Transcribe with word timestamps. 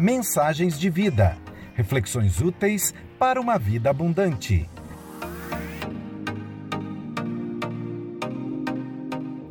Mensagens 0.00 0.80
de 0.80 0.88
vida. 0.88 1.36
Reflexões 1.74 2.40
úteis 2.40 2.94
para 3.18 3.38
uma 3.38 3.58
vida 3.58 3.90
abundante. 3.90 4.66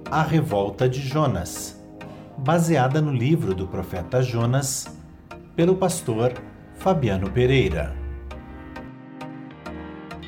A 0.10 0.24
Revolta 0.24 0.90
de 0.90 1.02
Jonas, 1.02 1.80
baseada 2.36 3.00
no 3.00 3.14
livro 3.14 3.54
do 3.54 3.68
profeta 3.68 4.24
Jonas, 4.24 4.88
pelo 5.56 5.76
pastor 5.76 6.34
Fabiano 6.80 7.30
Pereira. 7.30 7.96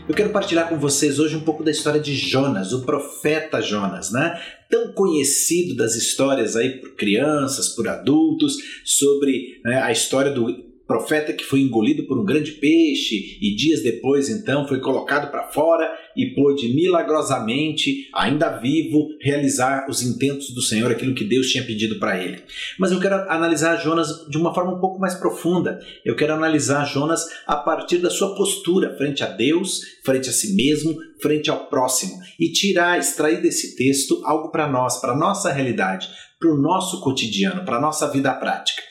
Eu 0.07 0.13
quero 0.13 0.29
partilhar 0.29 0.69
com 0.69 0.77
vocês 0.77 1.17
hoje 1.17 1.35
um 1.35 1.41
pouco 1.41 1.63
da 1.63 1.71
história 1.71 1.99
de 1.99 2.13
Jonas, 2.15 2.73
o 2.73 2.85
profeta 2.85 3.59
Jonas, 3.59 4.11
né? 4.11 4.39
Tão 4.71 4.93
conhecido 4.93 5.75
das 5.75 5.95
histórias 5.95 6.55
aí 6.55 6.79
por 6.79 6.95
crianças, 6.95 7.69
por 7.69 7.87
adultos, 7.87 8.55
sobre 8.83 9.59
né, 9.63 9.81
a 9.83 9.91
história 9.91 10.31
do 10.31 10.70
profeta 10.91 11.31
que 11.31 11.45
foi 11.45 11.61
engolido 11.61 12.03
por 12.03 12.19
um 12.19 12.25
grande 12.25 12.51
peixe 12.51 13.37
e 13.41 13.55
dias 13.55 13.81
depois 13.81 14.27
então 14.27 14.67
foi 14.67 14.81
colocado 14.81 15.31
para 15.31 15.47
fora 15.47 15.89
e 16.17 16.33
pôde 16.35 16.67
milagrosamente, 16.75 18.09
ainda 18.13 18.57
vivo, 18.57 19.07
realizar 19.21 19.87
os 19.89 20.01
intentos 20.01 20.53
do 20.53 20.61
Senhor, 20.61 20.91
aquilo 20.91 21.15
que 21.15 21.23
Deus 21.23 21.47
tinha 21.47 21.63
pedido 21.63 21.97
para 21.97 22.21
ele. 22.21 22.43
Mas 22.77 22.91
eu 22.91 22.99
quero 22.99 23.15
analisar 23.31 23.77
Jonas 23.77 24.27
de 24.29 24.37
uma 24.37 24.53
forma 24.53 24.73
um 24.73 24.81
pouco 24.81 24.99
mais 24.99 25.15
profunda. 25.15 25.79
Eu 26.03 26.13
quero 26.13 26.33
analisar 26.33 26.83
Jonas 26.83 27.25
a 27.47 27.55
partir 27.55 27.99
da 27.99 28.09
sua 28.09 28.35
postura 28.35 28.93
frente 28.97 29.23
a 29.23 29.27
Deus, 29.27 29.79
frente 30.03 30.27
a 30.27 30.33
si 30.33 30.53
mesmo, 30.53 30.97
frente 31.21 31.49
ao 31.49 31.67
próximo 31.67 32.19
e 32.37 32.51
tirar, 32.51 32.99
extrair 32.99 33.41
desse 33.41 33.77
texto 33.77 34.21
algo 34.25 34.51
para 34.51 34.67
nós, 34.67 34.99
para 34.99 35.15
nossa 35.15 35.53
realidade, 35.53 36.09
para 36.37 36.51
o 36.51 36.57
nosso 36.57 36.99
cotidiano, 36.99 37.63
para 37.63 37.79
nossa 37.79 38.11
vida 38.11 38.33
prática. 38.33 38.81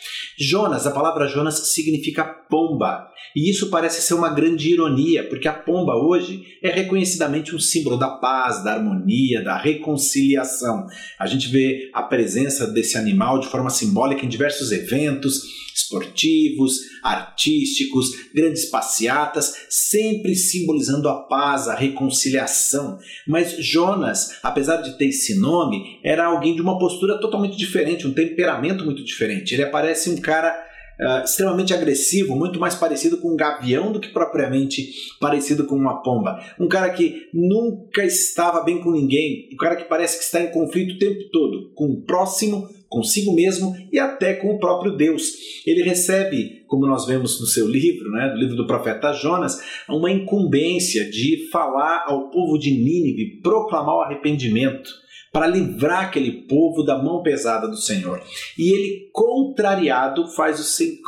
Jonas, 0.40 0.86
a 0.86 0.90
palavra 0.90 1.28
Jonas 1.28 1.70
significa 1.74 2.24
pomba. 2.24 3.10
E 3.34 3.50
isso 3.50 3.70
parece 3.70 4.02
ser 4.02 4.14
uma 4.14 4.30
grande 4.30 4.72
ironia, 4.72 5.28
porque 5.28 5.46
a 5.46 5.52
pomba 5.52 5.94
hoje 5.94 6.42
é 6.62 6.70
reconhecidamente 6.70 7.54
um 7.54 7.60
símbolo 7.60 7.96
da 7.96 8.08
paz, 8.08 8.64
da 8.64 8.74
harmonia, 8.74 9.42
da 9.42 9.56
reconciliação. 9.56 10.86
A 11.18 11.26
gente 11.26 11.48
vê 11.48 11.90
a 11.92 12.02
presença 12.02 12.66
desse 12.66 12.96
animal 12.96 13.38
de 13.38 13.48
forma 13.48 13.70
simbólica 13.70 14.24
em 14.24 14.28
diversos 14.28 14.72
eventos 14.72 15.60
esportivos, 15.74 16.78
artísticos, 17.02 18.10
grandes 18.34 18.66
passeatas, 18.66 19.54
sempre 19.68 20.34
simbolizando 20.34 21.08
a 21.08 21.22
paz, 21.22 21.68
a 21.68 21.74
reconciliação. 21.74 22.98
Mas 23.26 23.56
Jonas, 23.58 24.38
apesar 24.42 24.78
de 24.78 24.96
ter 24.98 25.06
esse 25.06 25.38
nome, 25.38 25.98
era 26.04 26.26
alguém 26.26 26.54
de 26.54 26.62
uma 26.62 26.78
postura 26.78 27.18
totalmente 27.20 27.56
diferente, 27.56 28.06
um 28.06 28.14
temperamento 28.14 28.84
muito 28.84 29.04
diferente. 29.04 29.54
Ele 29.54 29.62
aparece 29.62 30.10
um 30.10 30.20
cara 30.20 30.69
Uh, 31.00 31.24
extremamente 31.24 31.72
agressivo, 31.72 32.36
muito 32.36 32.60
mais 32.60 32.74
parecido 32.74 33.16
com 33.16 33.32
um 33.32 33.36
gavião 33.36 33.90
do 33.90 33.98
que 33.98 34.08
propriamente 34.08 34.90
parecido 35.18 35.64
com 35.64 35.74
uma 35.74 36.02
pomba. 36.02 36.38
Um 36.60 36.68
cara 36.68 36.90
que 36.90 37.26
nunca 37.32 38.04
estava 38.04 38.62
bem 38.62 38.82
com 38.82 38.90
ninguém, 38.90 39.48
um 39.50 39.56
cara 39.56 39.76
que 39.76 39.84
parece 39.84 40.18
que 40.18 40.24
está 40.24 40.42
em 40.42 40.50
conflito 40.50 40.96
o 40.96 40.98
tempo 40.98 41.30
todo 41.32 41.72
com 41.74 41.86
o 41.86 42.02
próximo, 42.02 42.68
consigo 42.86 43.32
mesmo 43.34 43.74
e 43.90 43.98
até 43.98 44.34
com 44.34 44.48
o 44.48 44.58
próprio 44.58 44.94
Deus. 44.94 45.32
Ele 45.64 45.82
recebe, 45.82 46.64
como 46.66 46.86
nós 46.86 47.06
vemos 47.06 47.40
no 47.40 47.46
seu 47.46 47.66
livro, 47.66 48.10
né, 48.10 48.28
do 48.28 48.38
livro 48.38 48.56
do 48.56 48.66
profeta 48.66 49.12
Jonas, 49.14 49.58
uma 49.88 50.10
incumbência 50.10 51.08
de 51.08 51.48
falar 51.50 52.04
ao 52.06 52.30
povo 52.30 52.58
de 52.58 52.72
Nínive, 52.72 53.40
proclamar 53.40 53.94
o 53.94 54.02
arrependimento 54.02 54.90
para 55.32 55.46
livrar 55.46 56.06
aquele 56.06 56.42
povo 56.42 56.82
da 56.82 57.00
mão 57.00 57.22
pesada 57.22 57.68
do 57.68 57.76
Senhor. 57.76 58.20
E 58.58 58.72
ele, 58.72 59.10
contrariado, 59.12 60.28
faz 60.28 60.58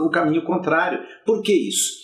o, 0.01 0.11
caminho 0.11 0.45
contrário. 0.45 1.01
Por 1.27 1.43
que 1.43 1.53
isso? 1.53 2.02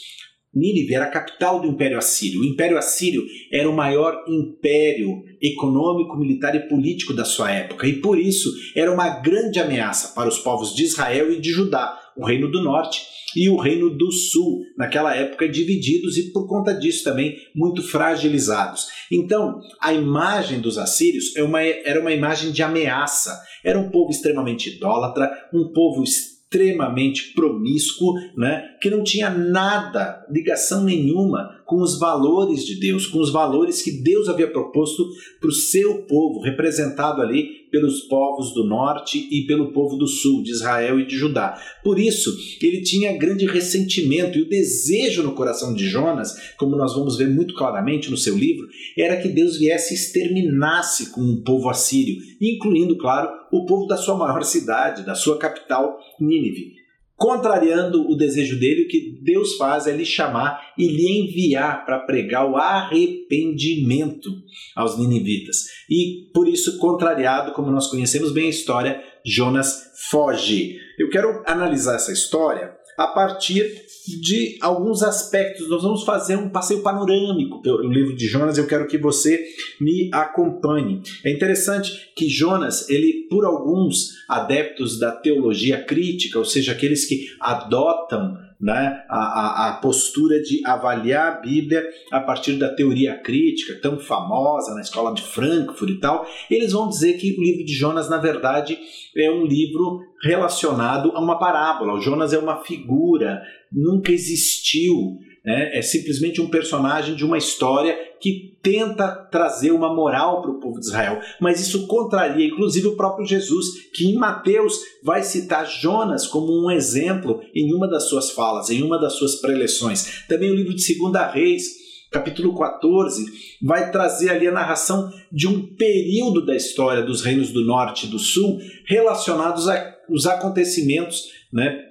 Nínive 0.54 0.94
era 0.94 1.04
a 1.04 1.10
capital 1.10 1.60
do 1.60 1.68
Império 1.68 1.98
Assírio. 1.98 2.40
O 2.40 2.44
Império 2.44 2.78
Assírio 2.78 3.24
era 3.52 3.68
o 3.68 3.76
maior 3.76 4.24
império 4.26 5.22
econômico, 5.40 6.16
militar 6.16 6.54
e 6.54 6.68
político 6.68 7.12
da 7.12 7.24
sua 7.24 7.50
época, 7.50 7.86
e 7.86 8.00
por 8.00 8.18
isso 8.18 8.50
era 8.74 8.92
uma 8.92 9.20
grande 9.20 9.60
ameaça 9.60 10.14
para 10.14 10.28
os 10.28 10.38
povos 10.38 10.74
de 10.74 10.84
Israel 10.84 11.30
e 11.30 11.40
de 11.40 11.50
Judá, 11.50 11.98
o 12.16 12.24
Reino 12.24 12.50
do 12.50 12.62
Norte 12.62 13.02
e 13.36 13.48
o 13.48 13.56
Reino 13.56 13.90
do 13.90 14.10
Sul, 14.10 14.62
naquela 14.76 15.14
época 15.14 15.48
divididos 15.48 16.16
e 16.16 16.32
por 16.32 16.48
conta 16.48 16.72
disso 16.72 17.04
também 17.04 17.36
muito 17.54 17.82
fragilizados. 17.82 18.86
Então, 19.12 19.60
a 19.80 19.92
imagem 19.92 20.60
dos 20.60 20.78
assírios 20.78 21.36
é 21.36 21.88
era 21.88 22.00
uma 22.00 22.12
imagem 22.12 22.50
de 22.50 22.62
ameaça. 22.62 23.38
Era 23.64 23.78
um 23.78 23.90
povo 23.90 24.10
extremamente 24.10 24.70
idólatra, 24.70 25.30
um 25.52 25.72
povo 25.72 26.02
extremamente 26.02 26.37
extremamente 26.50 27.34
promíscuo, 27.34 28.14
né, 28.36 28.76
que 28.80 28.88
não 28.88 29.04
tinha 29.04 29.28
nada, 29.28 30.26
ligação 30.30 30.82
nenhuma 30.82 31.57
com 31.68 31.82
os 31.82 31.98
valores 31.98 32.64
de 32.64 32.80
Deus, 32.80 33.06
com 33.06 33.20
os 33.20 33.30
valores 33.30 33.82
que 33.82 33.92
Deus 33.92 34.26
havia 34.26 34.50
proposto 34.50 35.06
para 35.38 35.50
o 35.50 35.52
seu 35.52 36.02
povo, 36.04 36.40
representado 36.40 37.20
ali 37.20 37.68
pelos 37.70 38.00
povos 38.04 38.54
do 38.54 38.64
norte 38.64 39.28
e 39.30 39.46
pelo 39.46 39.70
povo 39.70 39.94
do 39.98 40.06
sul, 40.06 40.42
de 40.42 40.50
Israel 40.50 40.98
e 40.98 41.06
de 41.06 41.14
Judá. 41.14 41.60
Por 41.84 41.98
isso, 41.98 42.34
ele 42.62 42.80
tinha 42.80 43.18
grande 43.18 43.44
ressentimento 43.44 44.38
e 44.38 44.42
o 44.42 44.48
desejo 44.48 45.22
no 45.22 45.34
coração 45.34 45.74
de 45.74 45.86
Jonas, 45.86 46.54
como 46.56 46.74
nós 46.74 46.94
vamos 46.94 47.18
ver 47.18 47.28
muito 47.28 47.52
claramente 47.52 48.10
no 48.10 48.16
seu 48.16 48.34
livro, 48.34 48.66
era 48.96 49.20
que 49.20 49.28
Deus 49.28 49.58
viesse 49.58 49.92
e 49.92 49.96
exterminasse 49.98 51.10
com 51.10 51.20
o 51.20 51.42
povo 51.42 51.68
assírio, 51.68 52.16
incluindo, 52.40 52.96
claro, 52.96 53.28
o 53.52 53.66
povo 53.66 53.86
da 53.86 53.98
sua 53.98 54.16
maior 54.16 54.42
cidade, 54.42 55.04
da 55.04 55.14
sua 55.14 55.36
capital, 55.36 55.98
Nínive. 56.18 56.77
Contrariando 57.18 58.08
o 58.08 58.14
desejo 58.14 58.60
dele, 58.60 58.84
o 58.84 58.88
que 58.88 59.18
Deus 59.20 59.56
faz 59.56 59.88
é 59.88 59.92
lhe 59.92 60.04
chamar 60.04 60.72
e 60.78 60.86
lhe 60.86 61.20
enviar 61.20 61.84
para 61.84 61.98
pregar 61.98 62.48
o 62.48 62.56
arrependimento 62.56 64.30
aos 64.76 64.96
ninivitas. 64.96 65.64
E 65.90 66.30
por 66.32 66.46
isso, 66.46 66.78
contrariado, 66.78 67.52
como 67.52 67.72
nós 67.72 67.88
conhecemos 67.88 68.32
bem 68.32 68.46
a 68.46 68.50
história, 68.50 69.02
Jonas 69.26 69.90
foge. 70.08 70.78
Eu 70.96 71.10
quero 71.10 71.42
analisar 71.44 71.96
essa 71.96 72.12
história 72.12 72.77
a 72.98 73.06
partir 73.06 73.86
de 74.20 74.58
alguns 74.60 75.02
aspectos. 75.02 75.68
Nós 75.68 75.82
vamos 75.82 76.02
fazer 76.02 76.36
um 76.36 76.48
passeio 76.48 76.82
panorâmico 76.82 77.62
pelo 77.62 77.88
livro 77.88 78.16
de 78.16 78.26
Jonas. 78.26 78.58
Eu 78.58 78.66
quero 78.66 78.88
que 78.88 78.98
você 78.98 79.40
me 79.80 80.10
acompanhe. 80.12 81.00
É 81.24 81.30
interessante 81.30 82.10
que 82.16 82.28
Jonas, 82.28 82.88
ele 82.88 83.28
por 83.30 83.44
alguns 83.44 84.14
adeptos 84.28 84.98
da 84.98 85.12
teologia 85.12 85.84
crítica, 85.84 86.38
ou 86.38 86.44
seja, 86.44 86.72
aqueles 86.72 87.04
que 87.04 87.26
adotam 87.40 88.36
né, 88.60 89.04
a, 89.08 89.18
a, 89.18 89.68
a, 89.68 89.72
postura 89.74 90.42
de 90.42 90.60
avaliar 90.66 91.28
a 91.28 91.40
Bíblia 91.40 91.84
a 92.10 92.18
partir 92.18 92.54
da 92.54 92.74
teoria 92.74 93.16
crítica, 93.16 93.78
tão 93.80 94.00
famosa 94.00 94.74
na 94.74 94.80
escola 94.80 95.14
de 95.14 95.22
Frankfurt 95.22 95.90
e 95.90 96.00
tal, 96.00 96.26
eles 96.50 96.72
vão 96.72 96.88
dizer 96.88 97.14
que 97.18 97.36
o 97.38 97.42
livro 97.42 97.64
de 97.64 97.72
Jonas, 97.72 98.10
na 98.10 98.18
verdade, 98.18 98.76
é 99.18 99.30
um 99.30 99.44
livro 99.44 100.00
relacionado 100.22 101.12
a 101.14 101.20
uma 101.20 101.38
parábola. 101.38 101.94
O 101.94 102.00
Jonas 102.00 102.32
é 102.32 102.38
uma 102.38 102.62
figura, 102.62 103.42
nunca 103.72 104.12
existiu 104.12 105.18
né? 105.48 105.78
É 105.78 105.80
simplesmente 105.80 106.42
um 106.42 106.50
personagem 106.50 107.14
de 107.14 107.24
uma 107.24 107.38
história 107.38 107.96
que 108.20 108.58
tenta 108.62 109.08
trazer 109.08 109.70
uma 109.70 109.94
moral 109.94 110.42
para 110.42 110.50
o 110.50 110.60
povo 110.60 110.78
de 110.78 110.84
Israel. 110.84 111.20
Mas 111.40 111.58
isso 111.58 111.86
contraria, 111.86 112.46
inclusive, 112.46 112.88
o 112.88 112.96
próprio 112.96 113.26
Jesus, 113.26 113.88
que 113.94 114.06
em 114.06 114.14
Mateus 114.14 114.78
vai 115.02 115.22
citar 115.22 115.66
Jonas 115.66 116.26
como 116.26 116.52
um 116.52 116.70
exemplo 116.70 117.40
em 117.54 117.72
uma 117.72 117.88
das 117.88 118.10
suas 118.10 118.30
falas, 118.30 118.68
em 118.68 118.82
uma 118.82 118.98
das 118.98 119.14
suas 119.14 119.36
preleções. 119.36 120.26
Também 120.28 120.50
o 120.50 120.54
livro 120.54 120.74
de 120.74 120.82
Segunda 120.82 121.26
Reis 121.26 121.77
capítulo 122.10 122.56
14, 122.56 123.26
vai 123.62 123.90
trazer 123.90 124.30
ali 124.30 124.48
a 124.48 124.52
narração 124.52 125.12
de 125.30 125.46
um 125.46 125.74
período 125.74 126.44
da 126.44 126.56
história 126.56 127.02
dos 127.02 127.22
reinos 127.22 127.52
do 127.52 127.64
norte 127.64 128.06
e 128.06 128.10
do 128.10 128.18
sul 128.18 128.58
relacionados 128.86 129.68
aos 129.68 130.26
acontecimentos 130.26 131.30
né, 131.52 131.84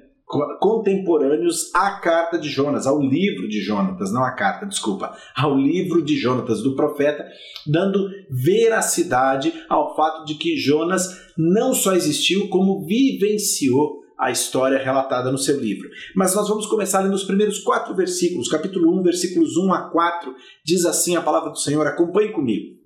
contemporâneos 0.60 1.74
à 1.74 2.00
carta 2.00 2.38
de 2.38 2.50
Jonas, 2.50 2.86
ao 2.86 3.00
livro 3.00 3.48
de 3.48 3.62
Jonatas, 3.62 4.12
não 4.12 4.24
à 4.24 4.32
carta, 4.32 4.66
desculpa, 4.66 5.16
ao 5.36 5.56
livro 5.56 6.04
de 6.04 6.18
Jonatas 6.18 6.62
do 6.62 6.76
profeta, 6.76 7.26
dando 7.66 8.10
veracidade 8.30 9.54
ao 9.70 9.96
fato 9.96 10.26
de 10.26 10.36
que 10.36 10.58
Jonas 10.58 11.32
não 11.38 11.74
só 11.74 11.94
existiu, 11.94 12.50
como 12.50 12.86
vivenciou 12.86 14.07
a 14.18 14.32
história 14.32 14.78
relatada 14.78 15.32
no 15.32 15.38
seu 15.38 15.60
livro. 15.60 15.90
Mas 16.16 16.36
nós 16.36 16.50
vamos 16.50 16.66
começar 16.66 17.04
nos 17.04 17.24
primeiros 17.24 17.60
quatro 17.60 17.96
versículos, 17.96 18.48
capítulo 18.48 18.98
1, 19.00 19.04
versículos 19.04 19.56
1 19.58 19.74
a 19.74 19.90
4, 19.90 20.36
diz 20.66 20.86
assim 20.86 21.16
a 21.16 21.22
palavra 21.22 21.52
do 21.52 21.60
Senhor, 21.60 21.86
acompanhe 21.86 22.32
comigo. 22.32 22.78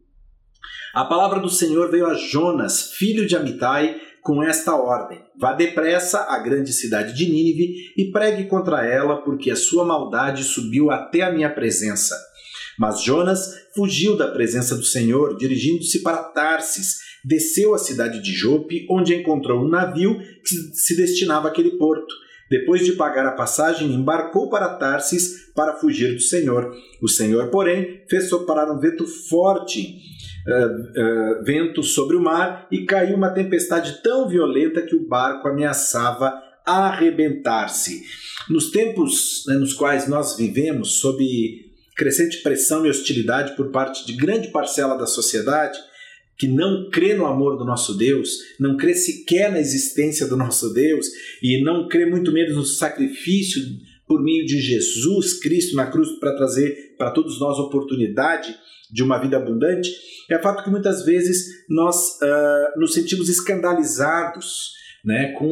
A 0.93 1.05
palavra 1.05 1.39
do 1.39 1.49
Senhor 1.49 1.89
veio 1.89 2.05
a 2.05 2.13
Jonas, 2.15 2.91
filho 2.91 3.25
de 3.25 3.35
Amitai, 3.35 3.95
com 4.21 4.43
esta 4.43 4.75
ordem: 4.75 5.23
Vá 5.39 5.53
depressa 5.53 6.25
à 6.29 6.37
grande 6.39 6.73
cidade 6.73 7.13
de 7.13 7.25
Nínive 7.25 7.93
e 7.97 8.11
pregue 8.11 8.45
contra 8.45 8.85
ela, 8.85 9.21
porque 9.21 9.49
a 9.49 9.55
sua 9.55 9.85
maldade 9.85 10.43
subiu 10.43 10.91
até 10.91 11.21
a 11.21 11.31
minha 11.31 11.49
presença. 11.49 12.15
Mas 12.77 13.01
Jonas 13.01 13.53
fugiu 13.75 14.17
da 14.17 14.27
presença 14.27 14.75
do 14.75 14.83
Senhor, 14.83 15.37
dirigindo-se 15.37 16.01
para 16.01 16.23
Tarsis, 16.23 16.97
desceu 17.23 17.73
à 17.73 17.77
cidade 17.77 18.21
de 18.21 18.31
Jope, 18.33 18.85
onde 18.89 19.15
encontrou 19.15 19.63
um 19.63 19.69
navio 19.69 20.19
que 20.19 20.55
se 20.73 20.95
destinava 20.95 21.47
àquele 21.47 21.71
porto. 21.71 22.13
Depois 22.49 22.85
de 22.85 22.93
pagar 22.93 23.25
a 23.25 23.31
passagem, 23.31 23.93
embarcou 23.93 24.49
para 24.49 24.75
Tarsis 24.75 25.51
para 25.55 25.77
fugir 25.77 26.13
do 26.13 26.21
Senhor. 26.21 26.75
O 27.01 27.07
Senhor, 27.07 27.49
porém, 27.49 28.03
fez 28.09 28.27
soprar 28.27 28.69
um 28.69 28.77
vento 28.77 29.07
forte, 29.07 30.01
uh, 30.45 31.39
uh, 31.39 31.43
vento 31.45 31.81
sobre 31.81 32.17
o 32.17 32.21
mar, 32.21 32.67
e 32.69 32.85
caiu 32.85 33.15
uma 33.15 33.29
tempestade 33.29 34.01
tão 34.03 34.27
violenta 34.27 34.81
que 34.81 34.95
o 34.95 35.07
barco 35.07 35.47
ameaçava 35.47 36.33
arrebentar-se. 36.65 38.03
Nos 38.49 38.69
tempos 38.69 39.45
né, 39.47 39.55
nos 39.55 39.73
quais 39.73 40.07
nós 40.09 40.35
vivemos, 40.35 40.99
sob 40.99 41.23
crescente 41.95 42.41
pressão 42.41 42.85
e 42.85 42.89
hostilidade 42.89 43.55
por 43.55 43.71
parte 43.71 44.05
de 44.05 44.13
grande 44.13 44.49
parcela 44.49 44.97
da 44.97 45.05
sociedade, 45.05 45.79
que 46.41 46.47
não 46.47 46.89
crê 46.89 47.13
no 47.13 47.27
amor 47.27 47.55
do 47.55 47.63
nosso 47.63 47.95
Deus, 47.95 48.27
não 48.59 48.75
crê 48.75 48.95
sequer 48.95 49.51
na 49.51 49.59
existência 49.59 50.25
do 50.25 50.35
nosso 50.35 50.73
Deus 50.73 51.05
e 51.39 51.63
não 51.63 51.87
crê 51.87 52.07
muito 52.07 52.31
menos 52.31 52.55
no 52.55 52.65
sacrifício 52.65 53.61
por 54.07 54.23
meio 54.23 54.43
de 54.43 54.59
Jesus 54.59 55.39
Cristo 55.39 55.75
na 55.75 55.85
cruz 55.85 56.09
para 56.19 56.35
trazer 56.35 56.95
para 56.97 57.11
todos 57.11 57.39
nós 57.39 57.59
oportunidade 57.59 58.55
de 58.91 59.03
uma 59.03 59.19
vida 59.19 59.37
abundante, 59.37 59.91
é 60.31 60.41
fato 60.41 60.63
que 60.63 60.71
muitas 60.71 61.05
vezes 61.05 61.45
nós 61.69 62.17
uh, 62.23 62.79
nos 62.79 62.95
sentimos 62.95 63.29
escandalizados 63.29 64.71
né, 65.05 65.33
com 65.33 65.45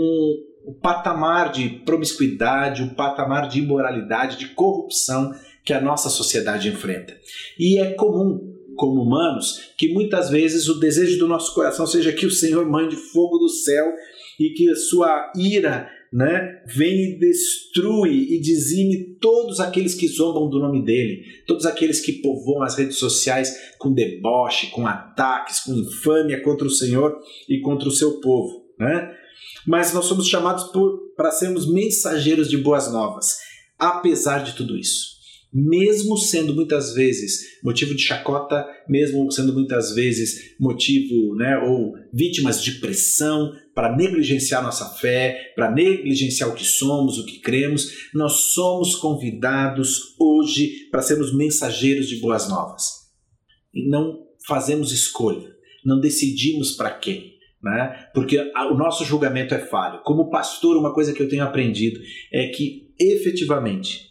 o 0.65 0.73
patamar 0.73 1.51
de 1.51 1.69
promiscuidade, 1.85 2.81
o 2.81 2.95
patamar 2.95 3.47
de 3.47 3.59
imoralidade, 3.59 4.39
de 4.39 4.47
corrupção 4.55 5.35
que 5.63 5.71
a 5.71 5.79
nossa 5.79 6.09
sociedade 6.09 6.67
enfrenta. 6.67 7.15
E 7.59 7.77
é 7.77 7.93
comum 7.93 8.58
como 8.79 9.01
humanos, 9.01 9.73
que 9.77 9.93
muitas 9.93 10.29
vezes 10.29 10.69
o 10.69 10.79
desejo 10.79 11.19
do 11.19 11.27
nosso 11.27 11.53
coração 11.53 11.85
seja 11.85 12.13
que 12.13 12.25
o 12.25 12.31
Senhor 12.31 12.65
mande 12.65 12.95
fogo 12.95 13.37
do 13.37 13.49
céu 13.49 13.91
e 14.39 14.53
que 14.53 14.69
a 14.69 14.75
sua 14.75 15.33
ira 15.35 15.89
né, 16.11 16.63
vem 16.65 17.11
e 17.11 17.19
destrui 17.19 18.33
e 18.33 18.39
dizime 18.39 19.17
todos 19.19 19.59
aqueles 19.59 19.93
que 19.93 20.07
zombam 20.07 20.49
do 20.49 20.59
nome 20.59 20.83
dele, 20.83 21.23
todos 21.45 21.65
aqueles 21.65 21.99
que 21.99 22.13
povoam 22.13 22.63
as 22.63 22.77
redes 22.77 22.95
sociais 22.95 23.53
com 23.77 23.93
deboche, 23.93 24.71
com 24.71 24.87
ataques, 24.87 25.59
com 25.59 25.73
infâmia 25.73 26.41
contra 26.41 26.65
o 26.65 26.71
Senhor 26.71 27.19
e 27.49 27.59
contra 27.59 27.89
o 27.89 27.91
seu 27.91 28.21
povo. 28.21 28.65
Né? 28.79 29.13
Mas 29.67 29.93
nós 29.93 30.05
somos 30.05 30.25
chamados 30.25 30.71
para 31.17 31.31
sermos 31.31 31.69
mensageiros 31.69 32.49
de 32.49 32.57
boas 32.57 32.91
novas, 32.91 33.37
apesar 33.77 34.41
de 34.43 34.55
tudo 34.55 34.77
isso 34.77 35.18
mesmo 35.51 36.15
sendo 36.15 36.53
muitas 36.53 36.93
vezes 36.93 37.59
motivo 37.63 37.95
de 37.95 38.03
chacota, 38.03 38.65
mesmo 38.87 39.31
sendo 39.31 39.53
muitas 39.53 39.93
vezes 39.95 40.55
motivo, 40.59 41.35
né, 41.35 41.57
ou 41.57 41.95
vítimas 42.13 42.63
de 42.63 42.73
pressão 42.73 43.51
para 43.73 43.95
negligenciar 43.95 44.61
nossa 44.61 44.85
fé, 44.97 45.53
para 45.55 45.71
negligenciar 45.71 46.49
o 46.49 46.55
que 46.55 46.65
somos, 46.65 47.17
o 47.17 47.25
que 47.25 47.39
cremos, 47.39 48.09
nós 48.13 48.53
somos 48.53 48.95
convidados 48.95 50.15
hoje 50.19 50.87
para 50.91 51.01
sermos 51.01 51.35
mensageiros 51.35 52.07
de 52.07 52.17
boas 52.17 52.47
novas. 52.47 53.09
E 53.73 53.87
não 53.89 54.27
fazemos 54.47 54.91
escolha, 54.91 55.49
não 55.83 55.99
decidimos 55.99 56.71
para 56.71 56.91
quem. 56.91 57.37
Né? 57.61 58.07
Porque 58.13 58.39
o 58.39 58.73
nosso 58.75 59.03
julgamento 59.03 59.53
é 59.53 59.59
falho. 59.59 60.01
Como 60.05 60.29
pastor, 60.29 60.77
uma 60.77 60.93
coisa 60.93 61.11
que 61.11 61.21
eu 61.21 61.27
tenho 61.27 61.43
aprendido 61.43 61.99
é 62.31 62.47
que 62.47 62.93
efetivamente 62.97 64.08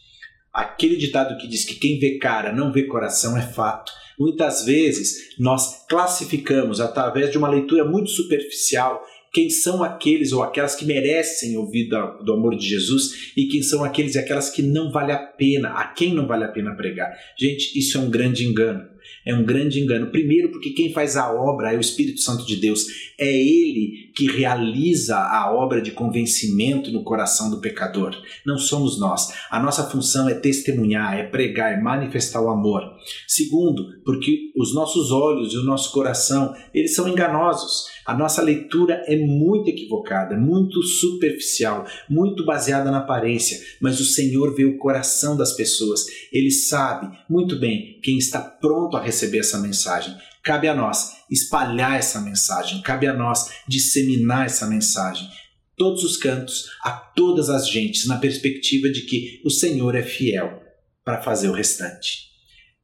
Aquele 0.58 0.96
ditado 0.96 1.38
que 1.38 1.46
diz 1.46 1.64
que 1.64 1.76
quem 1.76 2.00
vê 2.00 2.18
cara 2.18 2.52
não 2.52 2.72
vê 2.72 2.82
coração 2.82 3.36
é 3.36 3.42
fato. 3.42 3.92
Muitas 4.18 4.64
vezes 4.64 5.36
nós 5.38 5.86
classificamos 5.88 6.80
através 6.80 7.30
de 7.30 7.38
uma 7.38 7.48
leitura 7.48 7.84
muito 7.84 8.10
superficial 8.10 9.00
quem 9.32 9.50
são 9.50 9.84
aqueles 9.84 10.32
ou 10.32 10.42
aquelas 10.42 10.74
que 10.74 10.84
merecem 10.84 11.56
ouvir 11.56 11.88
do, 11.88 12.24
do, 12.24 12.32
amor 12.32 12.56
de 12.56 12.66
Jesus 12.66 13.30
e 13.36 13.46
quem 13.46 13.62
são 13.62 13.84
aqueles 13.84 14.16
e 14.16 14.18
aquelas 14.18 14.50
que 14.50 14.62
não 14.62 14.90
vale 14.90 15.12
a 15.12 15.18
pena, 15.18 15.68
a 15.74 15.86
quem 15.86 16.12
não 16.12 16.26
vale 16.26 16.42
a 16.42 16.48
pena 16.48 16.74
pregar. 16.74 17.16
Gente, 17.38 17.78
isso 17.78 17.96
é 17.96 18.00
um 18.00 18.10
grande 18.10 18.44
engano 18.44 18.88
é 19.28 19.34
um 19.34 19.44
grande 19.44 19.78
engano. 19.78 20.10
Primeiro, 20.10 20.50
porque 20.50 20.70
quem 20.70 20.90
faz 20.90 21.16
a 21.16 21.30
obra 21.30 21.72
é 21.72 21.76
o 21.76 21.80
Espírito 21.80 22.20
Santo 22.20 22.46
de 22.46 22.56
Deus. 22.56 22.86
É 23.18 23.30
Ele 23.30 24.07
que 24.18 24.26
realiza 24.26 25.16
a 25.16 25.54
obra 25.54 25.80
de 25.80 25.92
convencimento 25.92 26.90
no 26.90 27.04
coração 27.04 27.48
do 27.48 27.60
pecador. 27.60 28.20
Não 28.44 28.58
somos 28.58 28.98
nós. 28.98 29.28
A 29.48 29.62
nossa 29.62 29.84
função 29.84 30.28
é 30.28 30.34
testemunhar, 30.34 31.16
é 31.16 31.22
pregar, 31.22 31.72
é 31.72 31.80
manifestar 31.80 32.42
o 32.42 32.50
amor. 32.50 32.82
Segundo, 33.28 34.02
porque 34.04 34.50
os 34.56 34.74
nossos 34.74 35.12
olhos 35.12 35.52
e 35.52 35.56
o 35.56 35.62
nosso 35.62 35.92
coração, 35.92 36.52
eles 36.74 36.96
são 36.96 37.06
enganosos. 37.06 37.84
A 38.04 38.12
nossa 38.12 38.42
leitura 38.42 39.04
é 39.06 39.16
muito 39.16 39.70
equivocada, 39.70 40.36
muito 40.36 40.82
superficial, 40.82 41.86
muito 42.10 42.44
baseada 42.44 42.90
na 42.90 42.98
aparência, 42.98 43.56
mas 43.80 44.00
o 44.00 44.04
Senhor 44.04 44.52
vê 44.52 44.64
o 44.64 44.78
coração 44.78 45.36
das 45.36 45.52
pessoas. 45.52 46.06
Ele 46.32 46.50
sabe 46.50 47.08
muito 47.30 47.56
bem 47.56 48.00
quem 48.02 48.18
está 48.18 48.40
pronto 48.40 48.96
a 48.96 49.00
receber 49.00 49.38
essa 49.38 49.58
mensagem. 49.58 50.12
Cabe 50.42 50.68
a 50.68 50.74
nós 50.74 51.12
espalhar 51.30 51.98
essa 51.98 52.20
mensagem, 52.20 52.80
cabe 52.82 53.06
a 53.06 53.12
nós 53.12 53.50
disseminar 53.66 54.46
essa 54.46 54.66
mensagem. 54.66 55.28
Todos 55.76 56.02
os 56.02 56.16
cantos, 56.16 56.68
a 56.82 56.90
todas 56.90 57.50
as 57.50 57.68
gentes, 57.68 58.06
na 58.06 58.18
perspectiva 58.18 58.88
de 58.88 59.02
que 59.02 59.40
o 59.44 59.50
Senhor 59.50 59.94
é 59.94 60.02
fiel 60.02 60.62
para 61.04 61.22
fazer 61.22 61.48
o 61.48 61.52
restante. 61.52 62.28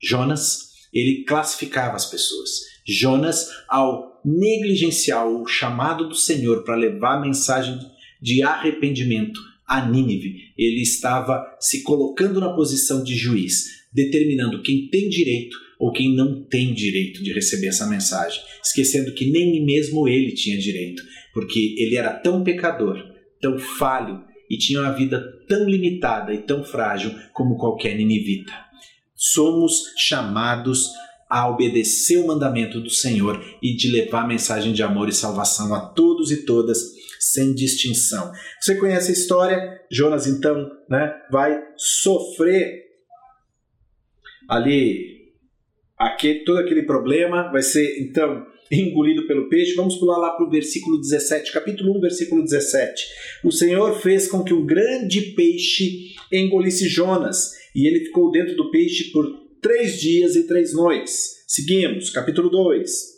Jonas, 0.03 0.59
ele 0.93 1.25
classificava 1.25 1.97
as 1.97 2.07
pessoas. 2.07 2.51
Jonas, 2.87 3.49
ao 3.69 4.21
negligenciar 4.25 5.27
o 5.27 5.47
chamado 5.47 6.09
do 6.09 6.15
Senhor 6.15 6.63
para 6.65 6.77
levar 6.77 7.17
a 7.17 7.21
mensagem 7.21 7.79
de 8.21 8.43
arrependimento 8.43 9.41
a 9.67 9.87
Nínive, 9.87 10.53
ele 10.57 10.83
estava 10.83 11.45
se 11.59 11.83
colocando 11.83 12.39
na 12.39 12.55
posição 12.55 13.03
de 13.03 13.17
juiz, 13.17 13.65
determinando 13.93 14.63
quem 14.63 14.89
tem 14.89 15.09
direito 15.09 15.64
ou 15.79 15.93
quem 15.93 16.15
não 16.15 16.43
tem 16.45 16.73
direito 16.73 17.23
de 17.23 17.33
receber 17.33 17.69
essa 17.69 17.87
mensagem, 17.87 18.41
esquecendo 18.63 19.13
que 19.13 19.31
nem 19.31 19.65
mesmo 19.65 20.09
ele 20.09 20.33
tinha 20.33 20.59
direito, 20.59 21.03
porque 21.33 21.75
ele 21.79 21.97
era 21.97 22.13
tão 22.13 22.43
pecador, 22.43 23.03
tão 23.41 23.59
falho 23.59 24.23
e 24.51 24.59
tinha 24.59 24.81
uma 24.81 24.93
vida 24.93 25.23
tão 25.49 25.69
limitada 25.69 26.33
e 26.33 26.43
tão 26.43 26.65
frágil 26.65 27.13
como 27.33 27.57
qualquer 27.57 27.97
ninivita. 27.97 28.53
Somos 29.15 29.93
chamados 29.97 30.91
a 31.29 31.49
obedecer 31.49 32.19
o 32.19 32.27
mandamento 32.27 32.81
do 32.81 32.91
Senhor 32.91 33.43
e 33.63 33.75
de 33.75 33.91
levar 33.91 34.23
a 34.23 34.27
mensagem 34.27 34.73
de 34.73 34.83
amor 34.83 35.09
e 35.09 35.13
salvação 35.13 35.75
a 35.75 35.81
todos 35.81 36.31
e 36.31 36.45
todas 36.45 36.79
sem 37.19 37.55
distinção. 37.55 38.31
Você 38.61 38.77
conhece 38.77 39.11
a 39.11 39.15
história? 39.15 39.81
Jonas 39.91 40.27
então, 40.27 40.71
né, 40.89 41.13
vai 41.31 41.59
sofrer 41.77 42.85
ali 44.49 45.14
aquele, 45.99 46.41
todo 46.45 46.59
aquele 46.59 46.83
problema 46.83 47.51
vai 47.51 47.63
ser 47.63 48.01
então 48.01 48.47
engolido 48.71 49.27
pelo 49.27 49.49
peixe. 49.49 49.75
Vamos 49.75 49.97
pular 49.97 50.19
lá 50.19 50.31
para 50.31 50.47
o 50.47 50.51
versículo 50.51 51.01
17, 51.01 51.53
capítulo 51.53 51.97
1, 51.99 52.01
versículo 52.01 52.43
17. 52.43 53.05
O 53.45 53.53
Senhor 53.53 54.01
fez 54.01 54.29
com 54.29 54.43
que 54.43 54.55
um 54.55 54.65
grande 54.65 55.21
peixe 55.35 56.15
engolisse 56.33 56.89
Jonas, 56.89 57.53
e 57.75 57.87
ele 57.87 58.05
ficou 58.07 58.31
dentro 58.31 58.57
do 58.57 58.71
peixe 58.71 59.11
por 59.11 59.27
três 59.61 60.01
dias 60.01 60.37
e 60.37 60.47
três 60.47 60.73
noites. 60.73 61.45
Seguimos, 61.47 62.11
capítulo 62.11 62.49
2. 62.51 63.15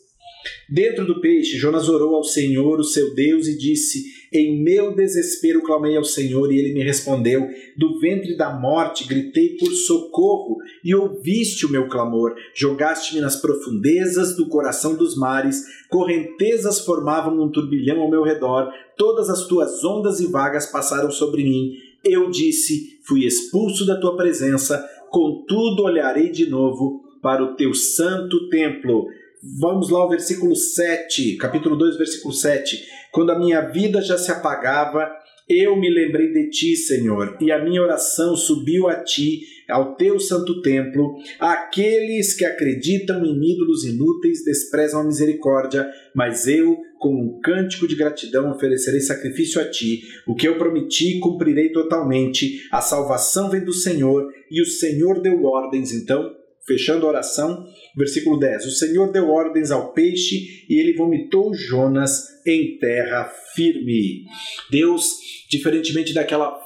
Dentro 0.69 1.05
do 1.05 1.21
peixe, 1.21 1.57
Jonas 1.57 1.89
orou 1.89 2.15
ao 2.15 2.25
Senhor, 2.25 2.79
o 2.79 2.85
seu 2.85 3.15
Deus, 3.15 3.47
e 3.47 3.59
disse: 3.59 4.05
Em 4.33 4.63
meu 4.63 4.95
desespero 4.95 5.63
clamei 5.63 5.97
ao 5.97 6.05
Senhor, 6.05 6.53
e 6.53 6.59
ele 6.59 6.75
me 6.75 6.83
respondeu. 6.83 7.49
Do 7.77 7.99
ventre 7.99 8.37
da 8.37 8.51
morte 8.51 9.07
gritei 9.07 9.57
por 9.57 9.71
socorro, 9.71 10.59
e 10.85 10.95
ouviste 10.95 11.67
o 11.67 11.71
meu 11.71 11.89
clamor. 11.89 12.35
Jogaste-me 12.55 13.21
nas 13.21 13.37
profundezas 13.37 14.37
do 14.37 14.49
coração 14.49 14.97
dos 14.97 15.17
mares, 15.17 15.63
correntezas 15.89 16.81
formavam 16.81 17.41
um 17.41 17.51
turbilhão 17.51 18.01
ao 18.01 18.11
meu 18.11 18.23
redor, 18.23 18.71
todas 18.97 19.31
as 19.31 19.47
tuas 19.47 19.85
ondas 19.85 20.21
e 20.21 20.27
vagas 20.27 20.67
passaram 20.67 21.11
sobre 21.11 21.45
mim. 21.45 21.75
Eu 22.05 22.31
disse: 22.31 22.99
Fui 23.03 23.25
expulso 23.25 23.87
da 23.87 23.99
tua 23.99 24.17
presença, 24.17 24.85
contudo 25.11 25.85
olharei 25.85 26.31
de 26.31 26.49
novo 26.49 27.03
para 27.23 27.43
o 27.43 27.57
teu 27.57 27.75
santo 27.75 28.49
templo. 28.49 29.07
Vamos 29.55 29.91
lá 29.91 30.01
ao 30.01 30.09
versículo 30.09 30.57
7, 30.57 31.37
capítulo 31.37 31.77
2, 31.77 31.97
versículo 31.97 32.35
7. 32.35 32.85
Quando 33.13 33.31
a 33.31 33.39
minha 33.39 33.61
vida 33.61 34.03
já 34.03 34.19
se 34.19 34.33
apagava, 34.33 35.09
eu 35.49 35.77
me 35.77 35.89
lembrei 35.89 36.33
de 36.33 36.51
ti, 36.51 36.75
Senhor, 36.75 37.37
e 37.41 37.53
a 37.53 37.63
minha 37.63 37.81
oração 37.81 38.35
subiu 38.35 38.89
a 38.89 39.05
ti, 39.05 39.43
ao 39.69 39.95
teu 39.95 40.19
santo 40.19 40.61
templo. 40.63 41.15
Aqueles 41.39 42.35
que 42.35 42.45
acreditam 42.45 43.25
em 43.25 43.53
ídolos 43.53 43.85
inúteis 43.85 44.45
desprezam 44.45 45.01
a 45.01 45.05
misericórdia, 45.05 45.89
mas 46.15 46.49
eu, 46.49 46.77
com 46.99 47.15
um 47.15 47.41
cântico 47.41 47.87
de 47.87 47.95
gratidão, 47.95 48.51
oferecerei 48.51 49.01
sacrifício 49.01 49.61
a 49.61 49.71
ti. 49.71 50.03
O 50.27 50.35
que 50.35 50.49
eu 50.49 50.59
prometi, 50.59 51.21
cumprirei 51.21 51.71
totalmente. 51.71 52.67
A 52.73 52.81
salvação 52.81 53.49
vem 53.49 53.65
do 53.65 53.73
Senhor, 53.73 54.29
e 54.51 54.61
o 54.61 54.67
Senhor 54.67 55.21
deu 55.21 55.45
ordens. 55.45 55.93
Então, 55.93 56.35
fechando 56.67 57.07
a 57.07 57.09
oração, 57.09 57.67
versículo 57.97 58.39
10: 58.39 58.67
O 58.67 58.71
Senhor 58.71 59.13
deu 59.13 59.31
ordens 59.31 59.71
ao 59.71 59.93
peixe 59.93 60.67
e 60.69 60.81
ele 60.81 60.97
vomitou 60.97 61.55
Jonas 61.55 62.27
em 62.47 62.79
terra 62.79 63.33
firme. 63.55 64.25
Deus, 64.71 65.11
diferentemente 65.49 66.13
daquela 66.13 66.59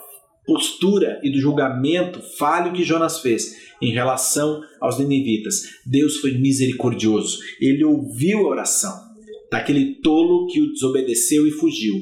postura 0.47 1.21
e 1.23 1.31
do 1.31 1.39
julgamento 1.39 2.21
falho 2.39 2.73
que 2.73 2.83
Jonas 2.83 3.21
fez 3.21 3.71
em 3.81 3.93
relação 3.93 4.61
aos 4.81 4.99
ninivitas, 4.99 5.63
Deus 5.87 6.17
foi 6.17 6.33
misericordioso. 6.33 7.39
Ele 7.61 7.85
ouviu 7.85 8.41
a 8.41 8.49
oração 8.49 9.11
daquele 9.51 9.97
tolo 9.97 10.47
que 10.47 10.61
o 10.61 10.73
desobedeceu 10.73 11.47
e 11.47 11.51
fugiu. 11.51 11.95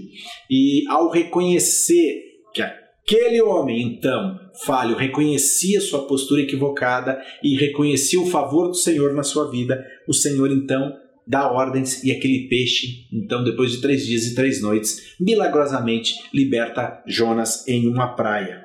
E 0.50 0.84
ao 0.88 1.10
reconhecer 1.10 2.22
que 2.54 2.62
aquele 3.08 3.40
homem, 3.40 3.80
então, 3.80 4.38
falho, 4.66 4.94
reconhecia 4.94 5.80
sua 5.80 6.06
postura 6.06 6.42
equivocada 6.42 7.18
e 7.42 7.56
reconhecia 7.56 8.20
o 8.20 8.26
favor 8.26 8.68
do 8.68 8.74
Senhor 8.74 9.14
na 9.14 9.22
sua 9.22 9.50
vida, 9.50 9.82
o 10.06 10.12
Senhor 10.12 10.50
então 10.52 10.94
dá 11.26 11.50
ordens 11.50 12.04
e 12.04 12.12
aquele 12.12 12.48
peixe, 12.48 13.06
então, 13.10 13.42
depois 13.42 13.72
de 13.72 13.80
três 13.80 14.06
dias 14.06 14.26
e 14.26 14.34
três 14.34 14.60
noites, 14.60 15.14
milagrosamente 15.18 16.16
liberta 16.34 17.02
Jonas 17.06 17.66
em 17.66 17.88
uma 17.88 18.14
praia. 18.14 18.62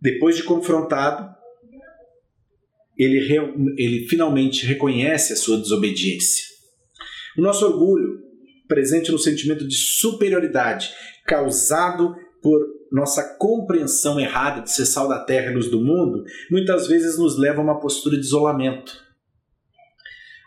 Depois 0.00 0.36
de 0.36 0.42
confrontado, 0.42 1.32
ele, 2.98 3.18
ele 3.78 4.08
finalmente 4.08 4.66
reconhece 4.66 5.32
a 5.32 5.36
sua 5.36 5.58
desobediência. 5.58 6.44
O 7.38 7.40
nosso 7.40 7.64
orgulho, 7.64 8.20
presente 8.66 9.12
no 9.12 9.18
sentimento 9.18 9.66
de 9.66 9.76
superioridade 9.76 10.90
causado 11.24 12.16
por 12.42 12.60
nossa 12.90 13.36
compreensão 13.38 14.20
errada 14.20 14.62
de 14.62 14.70
ser 14.70 14.84
sal 14.84 15.08
da 15.08 15.20
terra 15.20 15.50
e 15.50 15.54
luz 15.54 15.70
do 15.70 15.80
mundo, 15.80 16.24
muitas 16.50 16.86
vezes 16.86 17.18
nos 17.18 17.38
leva 17.38 17.60
a 17.60 17.64
uma 17.64 17.80
postura 17.80 18.16
de 18.16 18.26
isolamento 18.26 18.92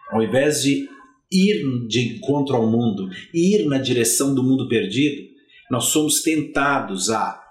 ao 0.09 0.21
invés 0.21 0.61
de 0.61 0.87
ir 1.31 1.87
de 1.87 2.15
encontro 2.15 2.55
ao 2.55 2.67
mundo, 2.67 3.09
ir 3.33 3.65
na 3.67 3.77
direção 3.77 4.33
do 4.33 4.43
mundo 4.43 4.67
perdido, 4.67 5.27
nós 5.69 5.85
somos 5.85 6.21
tentados 6.21 7.09
a 7.09 7.41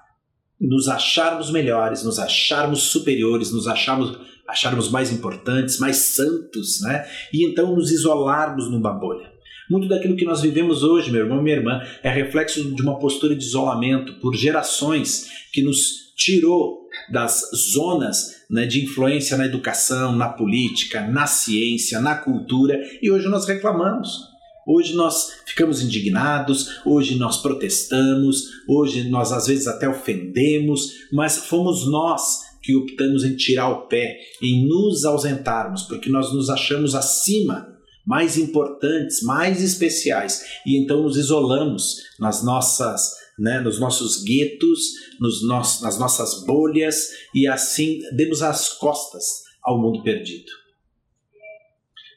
nos 0.61 0.89
acharmos 0.89 1.51
melhores, 1.51 2.05
nos 2.05 2.19
acharmos 2.19 2.85
superiores, 2.85 3.53
nos 3.53 3.67
acharmos, 3.67 4.17
acharmos 4.49 4.89
mais 4.91 5.13
importantes, 5.13 5.79
mais 5.79 5.97
santos, 5.97 6.81
né? 6.81 7.05
E 7.33 7.45
então 7.45 7.75
nos 7.75 7.91
isolarmos 7.91 8.71
numa 8.71 8.93
bolha. 8.93 9.34
Muito 9.71 9.89
daquilo 9.89 10.17
que 10.17 10.25
nós 10.25 10.43
vivemos 10.43 10.83
hoje, 10.83 11.11
meu 11.11 11.23
irmão 11.23 11.41
e 11.41 11.43
minha 11.43 11.57
irmã, 11.57 11.81
é 12.03 12.11
reflexo 12.11 12.75
de 12.75 12.83
uma 12.83 12.99
postura 12.99 13.35
de 13.35 13.45
isolamento 13.45 14.15
por 14.21 14.35
gerações 14.35 15.29
que 15.53 15.63
nos 15.63 16.13
tirou 16.17 16.85
das 17.11 17.51
zonas 17.73 18.45
né, 18.51 18.67
de 18.67 18.85
influência 18.85 19.37
na 19.37 19.47
educação, 19.47 20.15
na 20.15 20.29
política, 20.29 21.01
na 21.07 21.27
ciência, 21.27 22.01
na 22.01 22.15
cultura, 22.15 22.79
e 23.03 23.11
hoje 23.11 23.27
nós 23.29 23.47
reclamamos. 23.47 24.35
Hoje 24.67 24.95
nós 24.95 25.29
ficamos 25.47 25.83
indignados, 25.83 26.81
hoje 26.87 27.17
nós 27.17 27.43
protestamos, 27.43 28.45
hoje 28.67 29.09
nós 29.11 29.31
às 29.31 29.47
vezes 29.47 29.67
até 29.67 29.87
ofendemos, 29.89 30.91
mas 31.13 31.37
fomos 31.37 31.87
nós 31.87 32.41
que 32.63 32.75
optamos 32.75 33.25
em 33.25 33.37
tirar 33.37 33.69
o 33.69 33.87
pé, 33.89 34.19
em 34.43 34.67
nos 34.67 35.05
ausentarmos, 35.05 35.83
porque 35.83 36.09
nós 36.09 36.33
nos 36.33 36.49
achamos 36.49 36.95
acima, 36.95 37.74
mais 38.07 38.37
importantes, 38.37 39.23
mais 39.23 39.63
especiais, 39.63 40.45
e 40.67 40.83
então 40.83 41.03
nos 41.03 41.17
isolamos 41.17 41.97
nas 42.19 42.45
nossas 42.45 43.25
né, 43.39 43.59
nos 43.59 43.81
nossos 43.81 44.23
guetos, 44.23 44.81
nos 45.21 45.47
nos, 45.47 45.81
nas 45.81 45.99
nossas 45.99 46.45
bolhas 46.45 47.11
e 47.35 47.49
assim 47.49 48.01
demos 48.15 48.43
as 48.43 48.69
costas 48.69 49.43
ao 49.63 49.81
mundo 49.81 50.03
perdido. 50.03 50.53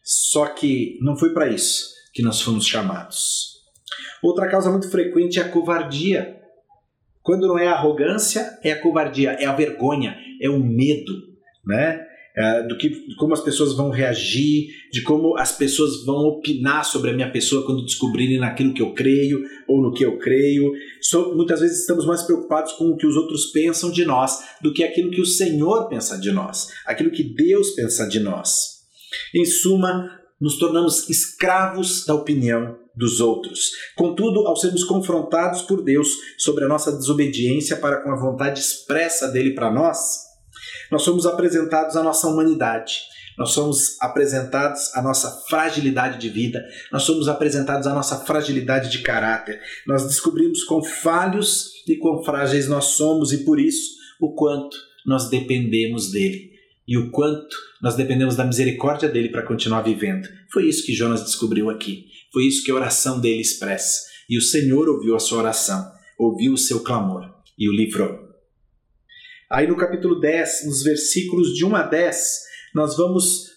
Só 0.03 0.46
que 0.48 0.98
não 1.01 1.17
foi 1.17 1.34
para 1.34 1.50
isso 1.50 1.89
que 2.13 2.22
nós 2.22 2.41
fomos 2.41 2.65
chamados. 2.65 3.58
Outra 4.24 4.50
causa 4.50 4.72
muito 4.72 4.89
frequente 4.89 5.39
é 5.39 5.44
a 5.44 5.50
covardia. 5.50 6.36
Quando 7.22 7.48
não 7.48 7.58
é 7.58 7.67
a 7.67 7.74
arrogância, 7.74 8.58
é 8.63 8.72
a 8.72 8.82
covardia, 8.82 9.32
é 9.32 9.46
a 9.46 9.53
vergonha, 9.53 10.17
é 10.41 10.50
o 10.50 10.63
medo, 10.63 11.13
né? 11.65 12.06
É, 12.38 12.67
do 12.67 12.77
que 12.77 12.89
de 12.89 13.15
como 13.15 13.34
as 13.34 13.41
pessoas 13.41 13.74
vão 13.74 13.89
reagir, 13.89 14.67
de 14.91 15.01
como 15.01 15.36
as 15.39 15.51
pessoas 15.51 16.06
vão 16.06 16.17
opinar 16.27 16.86
sobre 16.86 17.10
a 17.10 17.13
minha 17.13 17.32
pessoa 17.32 17.65
quando 17.65 17.84
descobrirem 17.84 18.38
naquilo 18.38 18.75
que 18.75 18.82
eu 18.82 18.94
creio 18.94 19.41
ou 19.67 19.82
no 19.82 19.91
que 19.91 20.06
eu 20.06 20.20
creio. 20.20 20.72
So, 21.01 21.34
muitas 21.36 21.62
vezes 21.62 21.79
estamos 21.79 22.06
mais 22.06 22.22
preocupados 22.22 22.74
com 22.74 22.89
o 22.91 22.96
que 22.96 23.08
os 23.08 23.15
outros 23.15 23.48
pensam 23.48 23.89
de 23.89 24.06
nós 24.06 24.38
do 24.62 24.72
que 24.72 24.84
aquilo 24.84 25.10
que 25.10 25.22
o 25.22 25.25
Senhor 25.25 25.88
pensa 25.89 26.15
de 26.15 26.32
nós, 26.32 26.67
aquilo 26.86 27.10
que 27.10 27.24
Deus 27.24 27.72
pensa 27.72 28.08
de 28.08 28.20
nós. 28.20 28.84
Em 29.34 29.44
suma, 29.44 30.08
nos 30.39 30.60
tornamos 30.60 31.10
escravos 31.10 32.06
da 32.06 32.13
opinião 32.13 32.77
dos 32.96 33.20
outros. 33.20 33.72
Contudo, 33.96 34.48
ao 34.48 34.56
sermos 34.56 34.84
confrontados 34.84 35.63
por 35.63 35.84
Deus 35.84 36.10
sobre 36.38 36.65
a 36.65 36.67
nossa 36.67 36.91
desobediência 36.91 37.77
para 37.77 38.03
com 38.03 38.12
a 38.12 38.20
vontade 38.20 38.60
expressa 38.60 39.27
dele 39.27 39.56
para 39.56 39.72
nós, 39.72 40.26
nós 40.91 41.03
somos 41.03 41.25
apresentados 41.25 41.96
à 41.96 42.03
nossa 42.03 42.27
humanidade, 42.27 43.01
nós 43.38 43.51
somos 43.51 43.98
apresentados 44.01 44.91
à 44.96 45.01
nossa 45.01 45.29
fragilidade 45.48 46.20
de 46.20 46.29
vida, 46.29 46.65
nós 46.91 47.03
somos 47.03 47.27
apresentados 47.27 47.86
à 47.86 47.94
nossa 47.94 48.25
fragilidade 48.25 48.89
de 48.89 49.00
caráter. 49.00 49.62
Nós 49.86 50.08
descobrimos 50.08 50.63
quão 50.63 50.84
falhos 50.84 51.72
e 51.88 51.96
quão 51.98 52.24
frágeis 52.24 52.67
nós 52.67 52.86
somos 52.86 53.32
e 53.32 53.46
por 53.46 53.60
isso 53.60 53.96
o 54.20 54.34
quanto 54.34 54.75
nós 55.06 55.29
dependemos 55.29 56.12
dele 56.12 56.51
e 56.88 56.98
o 56.98 57.12
quanto 57.12 57.56
nós 57.82 57.96
dependemos 57.96 58.36
da 58.36 58.44
misericórdia 58.44 59.08
dele 59.08 59.29
para 59.29 59.46
continuar 59.46 59.82
vivendo. 59.82 60.27
Foi 60.51 60.67
isso 60.67 60.86
que 60.86 60.94
Jonas 60.94 61.24
descobriu 61.24 61.70
aqui. 61.70 62.06
Foi 62.34 62.44
isso 62.44 62.63
que 62.63 62.72
a 62.72 62.75
oração 62.75 63.20
dele 63.20 63.41
expressa. 63.41 64.01
E 64.29 64.38
o 64.38 64.41
Senhor 64.41 64.89
ouviu 64.89 65.15
a 65.15 65.20
sua 65.20 65.39
oração, 65.39 65.91
ouviu 66.17 66.53
o 66.53 66.58
seu 66.58 66.82
clamor 66.82 67.29
e 67.58 67.70
o 67.70 67.74
livrou. 67.74 68.26
Aí 69.50 69.66
no 69.66 69.77
capítulo 69.77 70.20
10, 70.20 70.66
nos 70.66 70.84
versículos 70.84 71.54
de 71.54 71.63
1 71.63 71.75
a 71.75 71.84
10, 71.84 72.39
nós 72.75 72.98
vamos 72.98 73.48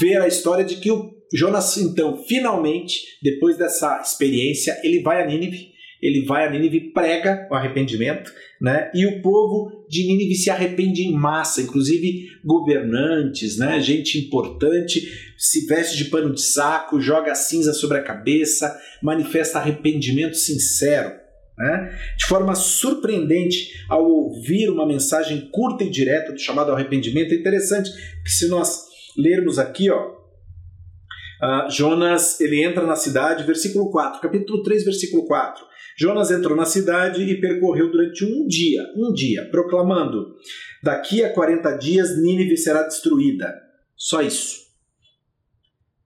ver 0.00 0.20
a 0.20 0.26
história 0.26 0.64
de 0.64 0.76
que 0.76 0.90
o 0.90 1.14
Jonas, 1.34 1.76
então, 1.76 2.24
finalmente, 2.24 3.00
depois 3.22 3.58
dessa 3.58 4.00
experiência, 4.00 4.80
ele 4.82 5.02
vai 5.02 5.22
a 5.22 5.26
Nínive, 5.26 5.72
ele 6.00 6.24
vai 6.24 6.46
a 6.46 6.50
Nínive, 6.50 6.92
prega 6.92 7.46
o 7.50 7.54
arrependimento, 7.54 8.32
né? 8.60 8.90
E 8.94 9.04
o 9.04 9.20
povo 9.20 9.86
de 9.90 10.06
Nínive 10.06 10.36
se 10.36 10.48
arrepende 10.48 11.02
em 11.02 11.12
massa, 11.12 11.60
inclusive 11.60 12.28
governantes, 12.44 13.58
né? 13.58 13.78
Gente 13.80 14.18
importante 14.18 15.02
se 15.36 15.66
veste 15.66 15.96
de 15.96 16.06
pano 16.06 16.32
de 16.32 16.40
saco, 16.40 17.00
joga 17.00 17.34
cinza 17.34 17.74
sobre 17.74 17.98
a 17.98 18.02
cabeça, 18.02 18.74
manifesta 19.02 19.58
arrependimento 19.58 20.36
sincero. 20.36 21.25
Né? 21.58 21.98
De 22.18 22.26
forma 22.26 22.54
surpreendente, 22.54 23.84
ao 23.88 24.04
ouvir 24.04 24.68
uma 24.68 24.86
mensagem 24.86 25.48
curta 25.50 25.84
e 25.84 25.90
direta 25.90 26.32
do 26.32 26.38
chamado 26.38 26.72
arrependimento, 26.72 27.32
é 27.32 27.36
interessante 27.36 27.90
que 28.22 28.30
se 28.30 28.48
nós 28.48 28.84
lermos 29.16 29.58
aqui, 29.58 29.90
ó, 29.90 30.06
uh, 30.06 31.70
Jonas 31.70 32.38
ele 32.40 32.62
entra 32.62 32.86
na 32.86 32.96
cidade, 32.96 33.44
versículo 33.44 33.90
4, 33.90 34.20
capítulo 34.20 34.62
3, 34.62 34.84
versículo 34.84 35.26
4. 35.26 35.64
Jonas 35.98 36.30
entrou 36.30 36.54
na 36.54 36.66
cidade 36.66 37.22
e 37.22 37.40
percorreu 37.40 37.90
durante 37.90 38.22
um 38.22 38.46
dia, 38.46 38.82
um 38.94 39.12
dia, 39.14 39.48
proclamando: 39.50 40.36
Daqui 40.82 41.24
a 41.24 41.32
40 41.32 41.72
dias 41.78 42.20
Nínive 42.20 42.58
será 42.58 42.82
destruída. 42.82 43.54
Só 43.96 44.20
isso. 44.20 44.66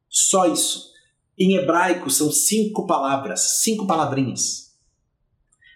Só 0.09 0.47
isso. 0.47 0.91
Em 1.37 1.57
hebraico 1.57 2.09
são 2.09 2.31
cinco 2.31 2.87
palavras, 2.87 3.61
cinco 3.63 3.85
palavrinhas. 3.85 4.70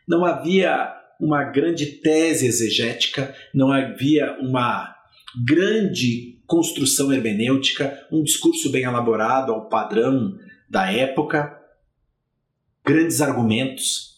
Não 0.06 0.24
havia 0.24 0.94
uma 1.20 1.44
grande 1.44 1.86
tese 1.86 2.46
exegética, 2.46 3.34
não 3.54 3.70
havia 3.70 4.36
uma 4.40 4.94
grande 5.46 6.42
construção 6.46 7.12
hermenêutica, 7.12 8.06
um 8.12 8.22
discurso 8.22 8.70
bem 8.70 8.84
elaborado 8.84 9.52
ao 9.52 9.68
padrão 9.68 10.38
da 10.68 10.90
época, 10.92 11.58
grandes 12.84 13.20
argumentos. 13.20 14.14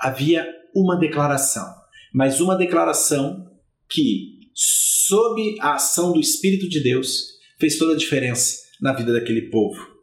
Havia 0.00 0.46
uma 0.74 0.96
declaração, 0.98 1.66
mas 2.12 2.40
uma 2.40 2.56
declaração 2.56 3.50
que, 3.88 4.50
sob 4.54 5.56
a 5.60 5.74
ação 5.74 6.12
do 6.12 6.20
Espírito 6.20 6.68
de 6.68 6.82
Deus, 6.82 7.36
fez 7.58 7.78
toda 7.78 7.94
a 7.94 7.96
diferença 7.96 8.64
na 8.80 8.92
vida 8.92 9.12
daquele 9.12 9.42
povo 9.42 9.95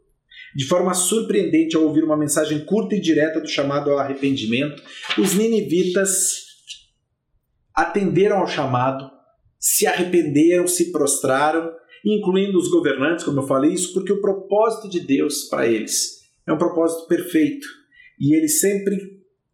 de 0.54 0.66
forma 0.66 0.94
surpreendente 0.94 1.76
ao 1.76 1.84
ouvir 1.84 2.04
uma 2.04 2.16
mensagem 2.16 2.64
curta 2.64 2.94
e 2.94 3.00
direta 3.00 3.40
do 3.40 3.48
chamado 3.48 3.90
ao 3.90 3.98
arrependimento, 3.98 4.82
os 5.18 5.34
ninivitas 5.34 6.44
atenderam 7.74 8.38
ao 8.38 8.46
chamado, 8.46 9.10
se 9.58 9.86
arrependeram, 9.86 10.66
se 10.66 10.92
prostraram, 10.92 11.72
incluindo 12.04 12.58
os 12.58 12.70
governantes, 12.70 13.24
como 13.24 13.40
eu 13.40 13.46
falei 13.46 13.72
isso, 13.72 13.92
porque 13.92 14.12
o 14.12 14.20
propósito 14.20 14.88
de 14.88 15.00
Deus 15.00 15.44
para 15.48 15.66
eles 15.66 16.20
é 16.46 16.52
um 16.52 16.58
propósito 16.58 17.08
perfeito 17.08 17.66
e 18.20 18.36
ele 18.36 18.48
sempre 18.48 18.96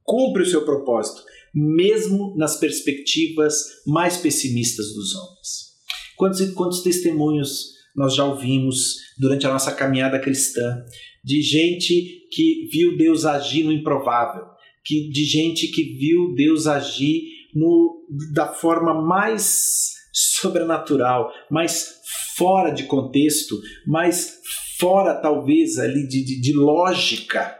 cumpre 0.02 0.42
o 0.42 0.46
seu 0.46 0.64
propósito, 0.64 1.22
mesmo 1.54 2.34
nas 2.36 2.58
perspectivas 2.58 3.54
mais 3.86 4.16
pessimistas 4.16 4.92
dos 4.92 5.14
homens. 5.14 5.70
Quantos 6.16 6.50
quantos 6.50 6.82
testemunhos 6.82 7.79
nós 7.94 8.14
já 8.14 8.24
ouvimos 8.24 8.96
durante 9.18 9.46
a 9.46 9.52
nossa 9.52 9.72
caminhada 9.72 10.18
cristã, 10.18 10.84
de 11.24 11.42
gente 11.42 12.28
que 12.30 12.68
viu 12.72 12.96
Deus 12.96 13.24
agir 13.24 13.64
no 13.64 13.72
improvável, 13.72 14.44
que, 14.84 15.10
de 15.10 15.24
gente 15.24 15.68
que 15.68 15.82
viu 15.98 16.34
Deus 16.34 16.66
agir 16.66 17.22
no, 17.54 18.06
da 18.32 18.48
forma 18.48 18.94
mais 18.94 19.92
sobrenatural, 20.12 21.30
mais 21.50 22.00
fora 22.36 22.70
de 22.70 22.84
contexto, 22.84 23.60
mais 23.86 24.40
fora 24.78 25.14
talvez 25.14 25.78
ali 25.78 26.06
de, 26.08 26.24
de, 26.24 26.40
de 26.40 26.52
lógica. 26.54 27.56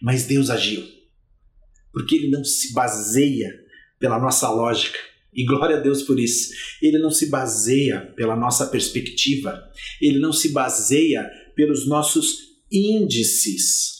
Mas 0.00 0.26
Deus 0.26 0.50
agiu. 0.50 0.84
Porque 1.92 2.14
Ele 2.14 2.30
não 2.30 2.44
se 2.44 2.72
baseia 2.72 3.50
pela 3.98 4.18
nossa 4.18 4.48
lógica. 4.50 4.98
E 5.36 5.44
glória 5.44 5.76
a 5.76 5.80
Deus 5.80 6.02
por 6.02 6.18
isso. 6.18 6.54
Ele 6.80 6.98
não 6.98 7.10
se 7.10 7.28
baseia 7.28 8.00
pela 8.16 8.34
nossa 8.34 8.66
perspectiva. 8.66 9.70
Ele 10.00 10.18
não 10.18 10.32
se 10.32 10.50
baseia 10.50 11.30
pelos 11.54 11.86
nossos 11.86 12.38
índices 12.72 13.98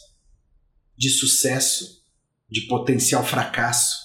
de 0.97 1.11
sucesso, 1.11 2.03
de 2.51 2.63
potencial 2.63 3.23
fracasso. 3.23 3.97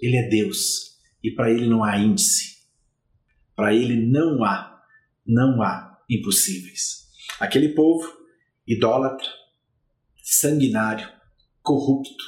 Ele 0.00 0.16
é 0.16 0.28
Deus. 0.28 0.96
E 1.22 1.30
para 1.30 1.52
Ele 1.52 1.68
não 1.68 1.84
há 1.84 1.96
índice. 1.96 2.56
Para 3.54 3.72
Ele 3.72 3.94
não 3.94 4.44
há, 4.44 4.82
não 5.24 5.62
há 5.62 6.02
impossíveis. 6.10 7.06
Aquele 7.38 7.70
povo 7.70 8.22
idólatra, 8.66 9.28
sanguinário, 10.22 11.08
corrupto, 11.62 12.24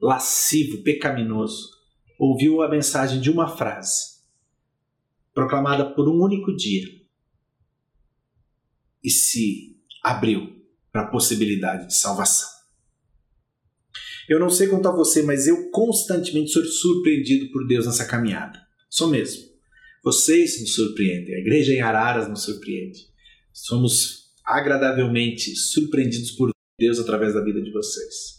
lascivo, 0.00 0.82
pecaminoso, 0.82 1.75
ouviu 2.18 2.62
a 2.62 2.68
mensagem 2.68 3.20
de 3.20 3.30
uma 3.30 3.56
frase, 3.56 4.16
proclamada 5.34 5.94
por 5.94 6.08
um 6.08 6.22
único 6.22 6.54
dia, 6.54 6.88
e 9.02 9.10
se 9.10 9.76
abriu 10.02 10.56
para 10.90 11.02
a 11.02 11.10
possibilidade 11.10 11.88
de 11.88 11.94
salvação. 11.94 12.48
Eu 14.28 14.40
não 14.40 14.50
sei 14.50 14.66
quanto 14.66 14.88
a 14.88 14.94
você, 14.94 15.22
mas 15.22 15.46
eu 15.46 15.70
constantemente 15.70 16.50
sou 16.50 16.64
surpreendido 16.64 17.50
por 17.52 17.66
Deus 17.66 17.86
nessa 17.86 18.06
caminhada. 18.06 18.60
Sou 18.90 19.08
mesmo. 19.08 19.44
Vocês 20.02 20.60
nos 20.60 20.74
surpreendem, 20.74 21.34
a 21.34 21.38
igreja 21.38 21.72
em 21.72 21.80
Araras 21.80 22.28
nos 22.28 22.42
surpreende. 22.42 23.08
Somos 23.52 24.32
agradavelmente 24.44 25.54
surpreendidos 25.54 26.32
por 26.32 26.50
Deus 26.78 26.98
através 26.98 27.34
da 27.34 27.42
vida 27.42 27.60
de 27.60 27.72
vocês. 27.72 28.35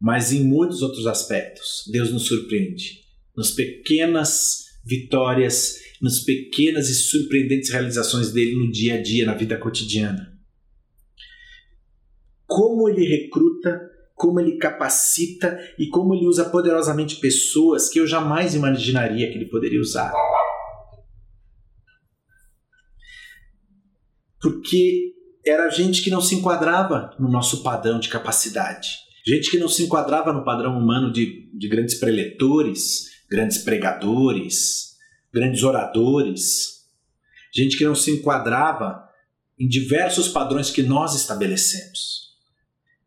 Mas 0.00 0.32
em 0.32 0.44
muitos 0.44 0.82
outros 0.82 1.06
aspectos, 1.06 1.84
Deus 1.90 2.12
nos 2.12 2.26
surpreende. 2.26 3.04
Nas 3.36 3.50
pequenas 3.50 4.66
vitórias, 4.84 5.80
nas 6.00 6.20
pequenas 6.20 6.88
e 6.88 6.94
surpreendentes 6.94 7.70
realizações 7.70 8.30
dele 8.30 8.54
no 8.56 8.70
dia 8.70 8.94
a 8.94 9.02
dia, 9.02 9.26
na 9.26 9.34
vida 9.34 9.58
cotidiana. 9.58 10.32
Como 12.46 12.88
ele 12.88 13.04
recruta, 13.04 13.90
como 14.14 14.38
ele 14.38 14.58
capacita 14.58 15.58
e 15.78 15.88
como 15.88 16.14
ele 16.14 16.26
usa 16.26 16.44
poderosamente 16.44 17.16
pessoas 17.16 17.88
que 17.88 17.98
eu 17.98 18.06
jamais 18.06 18.54
imaginaria 18.54 19.28
que 19.30 19.36
ele 19.36 19.48
poderia 19.48 19.80
usar. 19.80 20.12
Porque 24.40 25.14
era 25.44 25.68
gente 25.70 26.02
que 26.02 26.10
não 26.10 26.20
se 26.20 26.34
enquadrava 26.34 27.14
no 27.18 27.28
nosso 27.28 27.62
padrão 27.62 27.98
de 27.98 28.08
capacidade 28.08 29.05
gente 29.26 29.50
que 29.50 29.58
não 29.58 29.68
se 29.68 29.82
enquadrava 29.82 30.32
no 30.32 30.44
padrão 30.44 30.78
humano 30.78 31.12
de, 31.12 31.50
de 31.52 31.68
grandes 31.68 31.96
preletores, 31.96 33.10
grandes 33.28 33.58
pregadores, 33.58 34.96
grandes 35.32 35.64
oradores, 35.64 36.84
gente 37.52 37.76
que 37.76 37.84
não 37.84 37.94
se 37.94 38.12
enquadrava 38.12 39.04
em 39.58 39.66
diversos 39.66 40.28
padrões 40.28 40.70
que 40.70 40.82
nós 40.82 41.14
estabelecemos, 41.14 42.36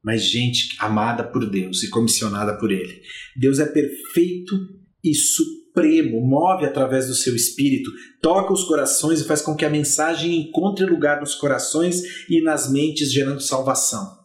mas 0.03 0.23
gente 0.23 0.75
amada 0.79 1.23
por 1.23 1.49
Deus 1.49 1.83
e 1.83 1.89
comissionada 1.89 2.57
por 2.57 2.71
Ele. 2.71 3.01
Deus 3.37 3.59
é 3.59 3.65
perfeito 3.65 4.55
e 5.03 5.13
supremo, 5.15 6.19
move 6.19 6.65
através 6.65 7.07
do 7.07 7.13
seu 7.13 7.35
espírito, 7.35 7.91
toca 8.21 8.51
os 8.51 8.63
corações 8.65 9.21
e 9.21 9.25
faz 9.25 9.41
com 9.41 9.55
que 9.55 9.63
a 9.63 9.69
mensagem 9.69 10.35
encontre 10.35 10.85
lugar 10.85 11.21
nos 11.21 11.35
corações 11.35 12.27
e 12.29 12.41
nas 12.41 12.69
mentes, 12.69 13.11
gerando 13.11 13.39
salvação. 13.39 14.18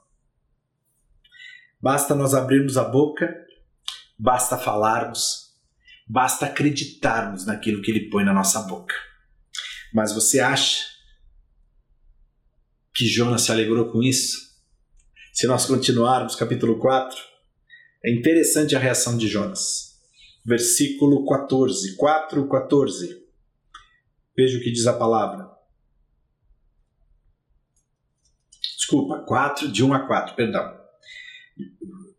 Basta 1.85 2.15
nós 2.15 2.33
abrirmos 2.33 2.79
a 2.79 2.85
boca, 2.85 3.47
basta 4.19 4.57
falarmos, 4.57 5.55
basta 6.09 6.47
acreditarmos 6.47 7.45
naquilo 7.45 7.83
que 7.83 7.91
ele 7.91 8.09
põe 8.09 8.25
na 8.25 8.33
nossa 8.33 8.63
boca. 8.63 8.95
Mas 9.93 10.11
você 10.11 10.41
acha 10.41 10.83
que 12.95 13.05
Jonas 13.05 13.43
se 13.43 13.53
alegrou 13.53 13.93
com 13.93 14.03
isso? 14.03 14.55
Se 15.31 15.47
nós 15.47 15.67
continuarmos, 15.67 16.35
capítulo 16.35 16.79
4, 16.79 17.19
é 18.03 18.15
interessante 18.15 18.75
a 18.75 18.79
reação 18.79 19.19
de 19.19 19.29
Jonas. 19.29 20.01
Versículo 20.43 21.27
14, 21.27 21.97
4, 21.97 22.49
14. 22.49 23.27
Veja 24.35 24.57
o 24.57 24.63
que 24.63 24.73
diz 24.73 24.87
a 24.87 24.95
palavra. 24.95 25.51
Desculpa, 28.75 29.23
4, 29.27 29.71
de 29.71 29.85
1 29.85 29.93
a 29.93 30.07
4, 30.07 30.35
perdão 30.35 30.84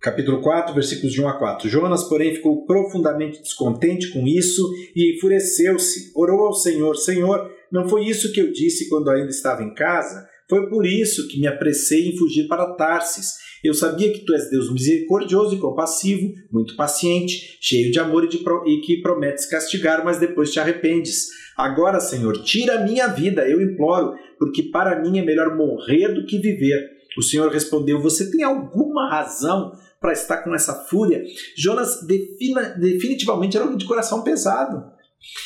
capítulo 0.01 0.39
4, 0.41 0.73
versículos 0.73 1.11
de 1.11 1.21
1 1.21 1.27
a 1.27 1.33
4. 1.33 1.67
Jonas, 1.67 2.07
porém, 2.07 2.35
ficou 2.35 2.65
profundamente 2.65 3.41
descontente 3.41 4.11
com 4.11 4.27
isso 4.27 4.61
e 4.95 5.15
enfureceu-se. 5.15 6.11
Orou 6.15 6.47
ao 6.47 6.53
Senhor: 6.53 6.95
Senhor, 6.95 7.49
não 7.71 7.89
foi 7.89 8.05
isso 8.05 8.31
que 8.31 8.39
eu 8.39 8.51
disse 8.51 8.87
quando 8.87 9.09
ainda 9.09 9.29
estava 9.29 9.63
em 9.63 9.73
casa? 9.73 10.27
Foi 10.47 10.69
por 10.69 10.85
isso 10.85 11.27
que 11.27 11.39
me 11.39 11.47
apressei 11.47 12.09
em 12.09 12.17
fugir 12.17 12.47
para 12.47 12.75
Tarsis. 12.75 13.33
Eu 13.63 13.73
sabia 13.73 14.13
que 14.13 14.23
tu 14.23 14.33
és 14.35 14.47
Deus 14.51 14.71
misericordioso 14.71 15.55
e 15.55 15.59
compassivo, 15.59 16.31
muito 16.51 16.75
paciente, 16.75 17.57
cheio 17.59 17.91
de 17.91 17.99
amor 17.99 18.23
e, 18.31 18.37
pro... 18.37 18.63
e 18.67 18.79
que 18.81 19.01
prometes 19.01 19.47
castigar, 19.47 20.05
mas 20.05 20.19
depois 20.19 20.51
te 20.51 20.59
arrependes. 20.59 21.29
Agora, 21.57 21.99
Senhor, 21.99 22.43
tira 22.43 22.75
a 22.75 22.85
minha 22.85 23.07
vida, 23.07 23.49
eu 23.49 23.59
imploro, 23.59 24.13
porque 24.37 24.63
para 24.63 25.01
mim 25.01 25.17
é 25.17 25.25
melhor 25.25 25.57
morrer 25.57 26.09
do 26.09 26.25
que 26.25 26.37
viver. 26.37 26.94
O 27.17 27.23
Senhor 27.23 27.51
respondeu: 27.51 28.01
Você 28.01 28.31
tem 28.31 28.43
alguma 28.43 29.09
razão 29.09 29.77
para 29.99 30.13
estar 30.13 30.43
com 30.43 30.53
essa 30.53 30.73
fúria? 30.85 31.23
Jonas 31.55 32.05
defina, 32.05 32.69
definitivamente 32.77 33.57
era 33.57 33.65
um 33.65 33.75
de 33.75 33.85
coração 33.85 34.23
pesado. 34.23 34.91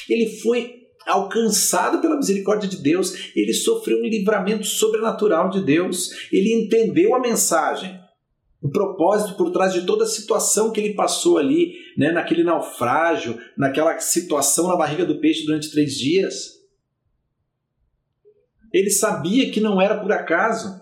Ele 0.10 0.27
foi 0.41 0.79
alcançado 1.08 1.99
pela 1.99 2.17
misericórdia 2.17 2.69
de 2.69 2.77
Deus, 2.77 3.32
ele 3.36 3.53
sofreu 3.53 3.97
um 3.97 4.05
livramento 4.05 4.65
sobrenatural 4.65 5.49
de 5.49 5.62
Deus, 5.62 6.27
ele 6.32 6.53
entendeu 6.53 7.15
a 7.15 7.19
mensagem, 7.19 7.99
o 8.62 8.69
propósito 8.69 9.36
por 9.36 9.51
trás 9.51 9.73
de 9.73 9.86
toda 9.86 10.03
a 10.03 10.08
situação 10.08 10.71
que 10.71 10.79
ele 10.79 10.93
passou 10.93 11.38
ali, 11.38 11.73
né, 11.97 12.12
naquele 12.12 12.43
naufrágio, 12.43 13.39
naquela 13.58 13.97
situação 13.99 14.67
na 14.67 14.75
barriga 14.75 15.05
do 15.05 15.19
peixe 15.19 15.45
durante 15.45 15.71
três 15.71 15.97
dias. 15.97 16.60
Ele 18.71 18.89
sabia 18.89 19.49
que 19.49 19.60
não 19.60 19.82
era 19.82 19.97
por 19.97 20.12
acaso. 20.12 20.79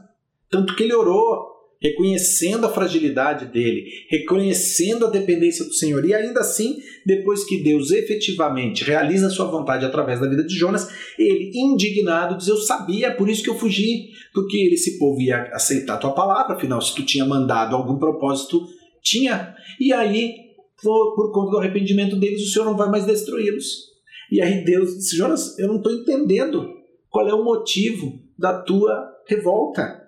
Tanto 0.50 0.76
que 0.76 0.84
ele 0.84 0.94
orou, 0.94 1.58
reconhecendo 1.80 2.66
a 2.66 2.70
fragilidade 2.70 3.46
dele, 3.46 3.86
reconhecendo 4.10 5.06
a 5.06 5.10
dependência 5.10 5.64
do 5.66 5.74
Senhor. 5.74 6.04
E 6.06 6.14
ainda 6.14 6.40
assim, 6.40 6.78
depois 7.06 7.44
que 7.44 7.62
Deus 7.64 7.92
efetivamente 7.92 8.84
realiza 8.84 9.28
a 9.28 9.30
sua 9.30 9.46
vontade 9.46 9.86
através 9.86 10.20
da 10.20 10.28
vida 10.28 10.44
de 10.44 10.56
Jonas, 10.56 10.90
ele, 11.18 11.52
indignado, 11.54 12.38
diz: 12.38 12.48
Eu 12.48 12.58
sabia, 12.58 13.08
é 13.08 13.12
por 13.12 13.30
isso 13.30 13.44
que 13.44 13.50
eu 13.50 13.58
fugi, 13.58 14.10
porque 14.34 14.70
esse 14.74 14.98
povo 14.98 15.22
ia 15.22 15.44
aceitar 15.54 15.96
a 15.96 15.98
tua 15.98 16.14
palavra, 16.14 16.56
afinal, 16.56 16.82
se 16.82 16.96
tu 16.96 17.06
tinha 17.06 17.26
mandado 17.26 17.76
algum 17.76 17.98
propósito, 17.98 18.66
tinha. 19.04 19.56
E 19.80 19.94
aí, 19.94 20.34
por, 20.82 21.16
por 21.16 21.32
conta 21.32 21.52
do 21.52 21.58
arrependimento 21.60 22.16
deles, 22.16 22.42
o 22.42 22.52
Senhor 22.52 22.66
não 22.66 22.78
vai 22.78 22.90
mais 22.90 23.06
destruí-los. 23.06 23.88
E 24.32 24.42
aí 24.42 24.64
Deus 24.64 24.96
disse: 24.96 25.16
Jonas, 25.16 25.58
eu 25.60 25.68
não 25.68 25.78
estou 25.78 25.92
entendendo 25.92 26.68
qual 27.10 27.28
é 27.28 27.34
o 27.34 27.44
motivo 27.44 28.20
da 28.38 28.62
tua 28.62 29.08
revolta. 29.28 30.07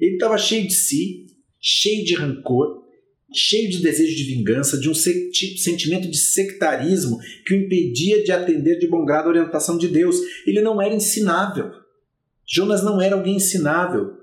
Ele 0.00 0.14
estava 0.14 0.38
cheio 0.38 0.66
de 0.66 0.74
si, 0.74 1.26
cheio 1.60 2.04
de 2.04 2.14
rancor, 2.14 2.80
cheio 3.32 3.70
de 3.70 3.82
desejo 3.82 4.16
de 4.16 4.34
vingança, 4.34 4.78
de 4.78 4.88
um 4.88 4.94
sentimento 4.94 6.10
de 6.10 6.16
sectarismo 6.16 7.18
que 7.46 7.54
o 7.54 7.56
impedia 7.56 8.24
de 8.24 8.32
atender 8.32 8.78
de 8.78 8.88
bom 8.88 9.04
grado 9.04 9.26
a 9.26 9.30
orientação 9.30 9.76
de 9.76 9.88
Deus. 9.88 10.16
Ele 10.46 10.60
não 10.60 10.80
era 10.80 10.94
ensinável. 10.94 11.70
Jonas 12.48 12.82
não 12.82 13.00
era 13.00 13.14
alguém 13.14 13.36
ensinável. 13.36 14.18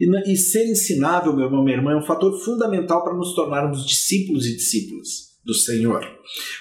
E, 0.00 0.36
ser 0.36 0.64
ensinável, 0.66 1.34
meu 1.34 1.46
irmão, 1.46 1.64
minha 1.64 1.76
irmã, 1.76 1.92
é 1.92 1.96
um 1.96 2.06
fator 2.06 2.32
fundamental 2.44 3.04
para 3.04 3.16
nos 3.16 3.34
tornarmos 3.34 3.86
discípulos 3.86 4.46
e 4.46 4.56
discípulas 4.56 5.28
do 5.44 5.54
Senhor. 5.54 6.04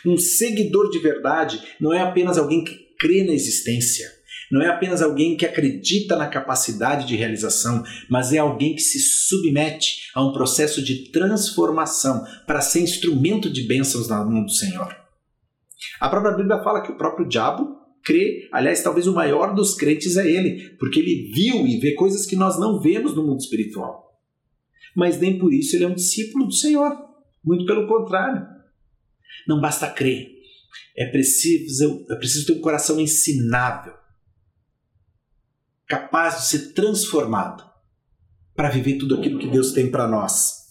Um 0.06 0.18
seguidor 0.18 0.90
de 0.90 1.00
verdade 1.00 1.62
não 1.80 1.94
é 1.94 2.02
apenas 2.02 2.38
alguém 2.38 2.64
que 2.64 2.76
crê 3.00 3.24
na 3.24 3.34
existência 3.34 4.17
não 4.52 4.62
é 4.62 4.68
apenas 4.68 5.02
alguém 5.02 5.36
que 5.36 5.46
acredita 5.46 6.16
na 6.16 6.28
capacidade 6.28 7.08
de 7.08 7.16
realização, 7.16 7.84
mas 8.10 8.32
é 8.34 8.38
alguém 8.38 8.76
que 8.76 8.82
se 8.82 9.00
submete 9.00 10.10
a 10.14 10.26
um 10.26 10.32
processo 10.32 10.82
de 10.82 11.12
transformação 11.12 12.26
para 12.46 12.62
ser 12.62 12.82
instrumento 12.82 13.50
de 13.50 13.68
bênçãos 13.68 14.08
na 14.08 14.24
mão 14.24 14.44
do 14.44 14.52
Senhor. 14.52 14.96
A 16.00 16.10
própria 16.10 16.36
Bíblia 16.36 16.64
fala 16.64 16.82
que 16.82 16.92
o 16.92 16.98
próprio 16.98 17.28
diabo 17.28 17.78
crê, 18.04 18.48
aliás, 18.54 18.82
talvez 18.82 19.06
o 19.06 19.14
maior 19.14 19.54
dos 19.54 19.76
crentes 19.76 20.16
é 20.16 20.26
ele, 20.26 20.76
porque 20.78 21.00
ele 21.00 21.32
viu 21.34 21.68
e 21.68 21.78
vê 21.78 21.94
coisas 21.94 22.26
que 22.26 22.36
nós 22.36 22.60
não 22.60 22.80
vemos 22.80 23.14
no 23.14 23.26
mundo 23.26 23.40
espiritual. 23.40 24.08
Mas 24.96 25.20
nem 25.20 25.38
por 25.38 25.54
isso 25.54 25.76
ele 25.76 25.84
é 25.84 25.88
um 25.88 25.94
discípulo 25.94 26.46
do 26.46 26.54
Senhor. 26.54 26.92
Muito 27.44 27.66
pelo 27.66 27.88
contrário. 27.88 28.46
Não 29.48 29.62
basta 29.62 29.90
crer. 29.90 30.38
É 30.98 31.06
preciso, 31.06 32.06
é 32.10 32.16
preciso 32.16 32.48
ter 32.48 32.54
um 32.54 32.62
coração 32.62 33.00
ensinável, 33.00 33.94
capaz 35.88 36.42
de 36.42 36.48
ser 36.48 36.74
transformado 36.74 37.64
para 38.56 38.70
viver 38.70 38.98
tudo 38.98 39.16
aquilo 39.16 39.40
que 39.40 39.48
Deus 39.48 39.72
tem 39.72 39.90
para 39.90 40.08
nós. 40.08 40.68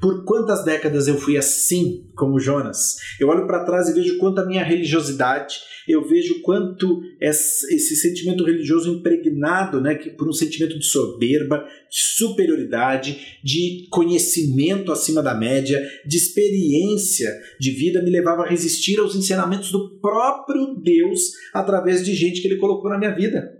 Por 0.00 0.24
quantas 0.24 0.64
décadas 0.64 1.08
eu 1.08 1.16
fui 1.16 1.36
assim 1.36 2.08
como 2.14 2.38
Jonas? 2.38 2.96
Eu 3.18 3.28
olho 3.28 3.46
para 3.46 3.64
trás 3.64 3.88
e 3.88 3.92
vejo 3.92 4.18
quanto 4.18 4.40
a 4.40 4.46
minha 4.46 4.62
religiosidade, 4.62 5.56
eu 5.88 6.06
vejo 6.06 6.40
quanto 6.42 7.00
esse 7.20 7.96
sentimento 7.96 8.44
religioso 8.44 8.92
impregnado 8.92 9.80
né, 9.80 9.94
por 10.16 10.28
um 10.28 10.32
sentimento 10.32 10.78
de 10.78 10.84
soberba, 10.84 11.64
de 11.90 12.00
superioridade, 12.16 13.40
de 13.42 13.88
conhecimento 13.90 14.92
acima 14.92 15.22
da 15.22 15.34
média, 15.34 15.80
de 16.06 16.16
experiência 16.16 17.28
de 17.58 17.70
vida 17.70 18.02
me 18.02 18.10
levava 18.10 18.42
a 18.42 18.48
resistir 18.48 19.00
aos 19.00 19.16
ensinamentos 19.16 19.72
do 19.72 19.98
próprio 20.00 20.76
Deus 20.80 21.32
através 21.52 22.04
de 22.04 22.14
gente 22.14 22.40
que 22.40 22.48
ele 22.48 22.58
colocou 22.58 22.90
na 22.90 22.98
minha 22.98 23.14
vida. 23.14 23.58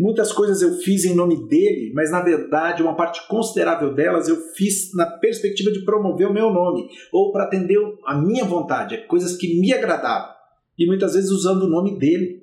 Muitas 0.00 0.32
coisas 0.32 0.62
eu 0.62 0.78
fiz 0.78 1.04
em 1.04 1.14
nome 1.14 1.46
dele, 1.46 1.92
mas 1.94 2.10
na 2.10 2.22
verdade 2.22 2.82
uma 2.82 2.96
parte 2.96 3.28
considerável 3.28 3.92
delas 3.92 4.28
eu 4.28 4.36
fiz 4.54 4.94
na 4.94 5.04
perspectiva 5.04 5.70
de 5.70 5.84
promover 5.84 6.26
o 6.26 6.32
meu 6.32 6.50
nome 6.50 6.88
ou 7.12 7.30
para 7.30 7.44
atender 7.44 7.76
a 8.06 8.16
minha 8.16 8.46
vontade, 8.46 9.04
coisas 9.06 9.36
que 9.36 9.60
me 9.60 9.74
agradavam 9.74 10.32
e 10.78 10.86
muitas 10.86 11.12
vezes 11.12 11.30
usando 11.30 11.64
o 11.64 11.68
nome 11.68 11.98
dele. 11.98 12.40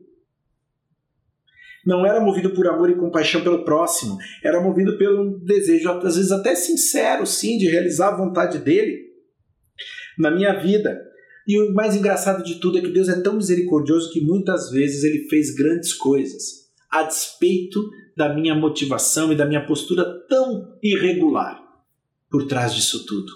Não 1.84 2.06
era 2.06 2.22
movido 2.22 2.52
por 2.52 2.68
amor 2.68 2.92
e 2.92 2.96
compaixão 2.96 3.42
pelo 3.42 3.66
próximo, 3.66 4.20
era 4.44 4.62
movido 4.62 4.96
pelo 4.96 5.40
desejo, 5.40 5.90
às 5.90 6.16
vezes 6.16 6.32
até 6.32 6.54
sincero, 6.54 7.26
sim, 7.26 7.58
de 7.58 7.68
realizar 7.68 8.10
a 8.10 8.18
vontade 8.18 8.60
dele 8.60 9.00
na 10.16 10.30
minha 10.30 10.54
vida. 10.54 10.96
E 11.48 11.60
o 11.60 11.74
mais 11.74 11.96
engraçado 11.96 12.44
de 12.44 12.60
tudo 12.60 12.78
é 12.78 12.82
que 12.82 12.92
Deus 12.92 13.10
é 13.10 13.20
tão 13.20 13.36
misericordioso 13.36 14.14
que 14.14 14.22
muitas 14.22 14.70
vezes 14.70 15.04
ele 15.04 15.28
fez 15.28 15.56
grandes 15.56 15.92
coisas 15.92 16.67
a 16.90 17.04
despeito 17.04 17.90
da 18.16 18.34
minha 18.34 18.56
motivação 18.56 19.32
e 19.32 19.36
da 19.36 19.46
minha 19.46 19.66
postura 19.66 20.06
tão 20.28 20.78
irregular 20.82 21.62
por 22.30 22.48
trás 22.48 22.74
disso 22.74 23.06
tudo. 23.06 23.32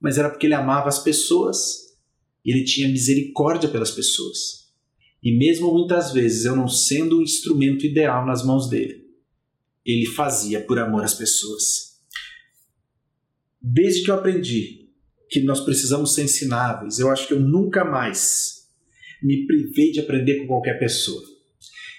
Mas 0.00 0.18
era 0.18 0.28
porque 0.28 0.46
ele 0.46 0.54
amava 0.54 0.88
as 0.88 0.98
pessoas 0.98 1.96
e 2.44 2.52
ele 2.52 2.64
tinha 2.64 2.88
misericórdia 2.88 3.68
pelas 3.68 3.90
pessoas. 3.90 4.66
E 5.22 5.36
mesmo 5.36 5.72
muitas 5.72 6.12
vezes 6.12 6.44
eu 6.44 6.54
não 6.54 6.68
sendo 6.68 7.18
o 7.18 7.22
instrumento 7.22 7.86
ideal 7.86 8.24
nas 8.26 8.44
mãos 8.44 8.68
dele, 8.68 9.06
ele 9.84 10.06
fazia 10.06 10.60
por 10.60 10.78
amor 10.78 11.04
às 11.04 11.14
pessoas. 11.14 12.00
Desde 13.60 14.04
que 14.04 14.10
eu 14.10 14.14
aprendi 14.14 14.90
que 15.28 15.40
nós 15.40 15.60
precisamos 15.60 16.14
ser 16.14 16.24
ensináveis, 16.24 16.98
eu 16.98 17.10
acho 17.10 17.26
que 17.26 17.34
eu 17.34 17.40
nunca 17.40 17.84
mais 17.84 18.68
me 19.22 19.46
privei 19.46 19.90
de 19.90 20.00
aprender 20.00 20.40
com 20.40 20.46
qualquer 20.46 20.78
pessoa. 20.78 21.35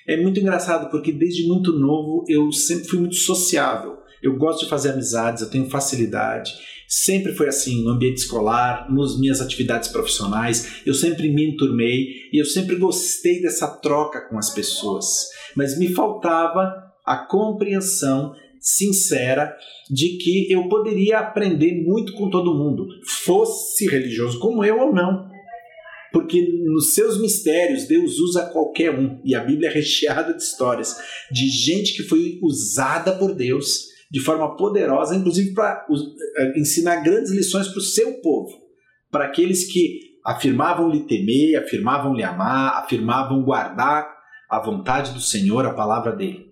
É 0.08 0.15
muito 0.15 0.39
engraçado 0.39 0.89
porque 0.89 1.12
desde 1.12 1.46
muito 1.48 1.74
novo 1.74 2.24
eu 2.30 2.52
sempre 2.52 2.88
fui 2.88 3.00
muito 3.00 3.15
sociável. 3.15 3.98
Eu 4.24 4.38
gosto 4.38 4.63
de 4.63 4.70
fazer 4.70 4.91
amizades, 4.91 5.41
eu 5.41 5.50
tenho 5.50 5.70
facilidade. 5.70 6.54
Sempre 6.88 7.34
foi 7.34 7.50
assim 7.50 7.84
no 7.84 7.91
ambiente 7.91 8.20
escolar, 8.20 8.89
nas 8.89 9.20
minhas 9.20 9.41
atividades 9.41 9.89
profissionais. 9.89 10.82
Eu 10.86 10.93
sempre 10.93 11.28
me 11.30 11.52
enturmei 11.52 12.30
e 12.32 12.39
eu 12.39 12.46
sempre 12.46 12.78
gostei 12.78 13.41
dessa 13.41 13.67
troca 13.67 14.22
com 14.30 14.38
as 14.38 14.50
pessoas. 14.50 15.06
Mas 15.56 15.78
me 15.78 15.89
faltava 15.89 16.74
a 17.06 17.17
compreensão 17.17 18.34
sincera 18.60 19.56
de 19.89 20.17
que 20.17 20.52
eu 20.52 20.67
poderia 20.67 21.20
aprender 21.20 21.84
muito 21.84 22.13
com 22.13 22.30
todo 22.30 22.56
mundo, 22.56 22.88
fosse 23.26 23.88
religioso 23.88 24.39
como 24.39 24.63
eu 24.63 24.80
ou 24.80 24.93
não. 24.93 25.30
Porque 26.17 26.41
nos 26.63 26.95
seus 26.95 27.21
mistérios 27.21 27.88
Deus 27.88 28.17
usa 28.17 28.49
qualquer 28.49 28.89
um, 28.97 29.21
e 29.23 29.36
a 29.36 29.43
Bíblia 29.43 29.69
é 29.69 29.71
recheada 29.71 30.34
de 30.34 30.41
histórias 30.41 30.97
de 31.32 31.47
gente 31.47 31.95
que 31.95 32.01
foi 32.01 32.39
usada 32.41 33.15
por 33.15 33.36
Deus 33.36 33.89
de 34.10 34.19
forma 34.19 34.58
poderosa, 34.58 35.15
inclusive 35.15 35.53
para 35.53 35.86
eh, 36.38 36.60
ensinar 36.60 37.03
grandes 37.03 37.30
lições 37.30 37.67
para 37.67 37.77
o 37.77 37.84
seu 37.84 38.19
povo, 38.19 38.49
para 39.12 39.25
aqueles 39.25 39.71
que 39.71 40.17
afirmavam 40.25 40.89
lhe 40.89 41.01
temer, 41.01 41.56
afirmavam 41.60 42.15
lhe 42.15 42.23
amar, 42.23 42.84
afirmavam 42.84 43.43
guardar 43.43 44.12
a 44.49 44.60
vontade 44.60 45.13
do 45.13 45.21
Senhor, 45.21 45.67
a 45.67 45.73
palavra 45.75 46.15
dele. 46.15 46.51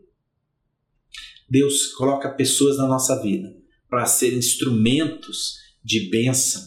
Deus 1.49 1.87
coloca 1.93 2.29
pessoas 2.29 2.77
na 2.77 2.85
nossa 2.85 3.19
vida 3.19 3.51
para 3.89 4.05
ser 4.05 4.31
instrumentos 4.31 5.55
de 5.83 6.07
bênção, 6.11 6.61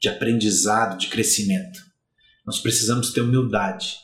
de 0.00 0.08
aprendizado, 0.08 0.98
de 0.98 1.06
crescimento. 1.06 1.89
Nós 2.50 2.58
precisamos 2.58 3.12
ter 3.12 3.20
humildade. 3.20 3.94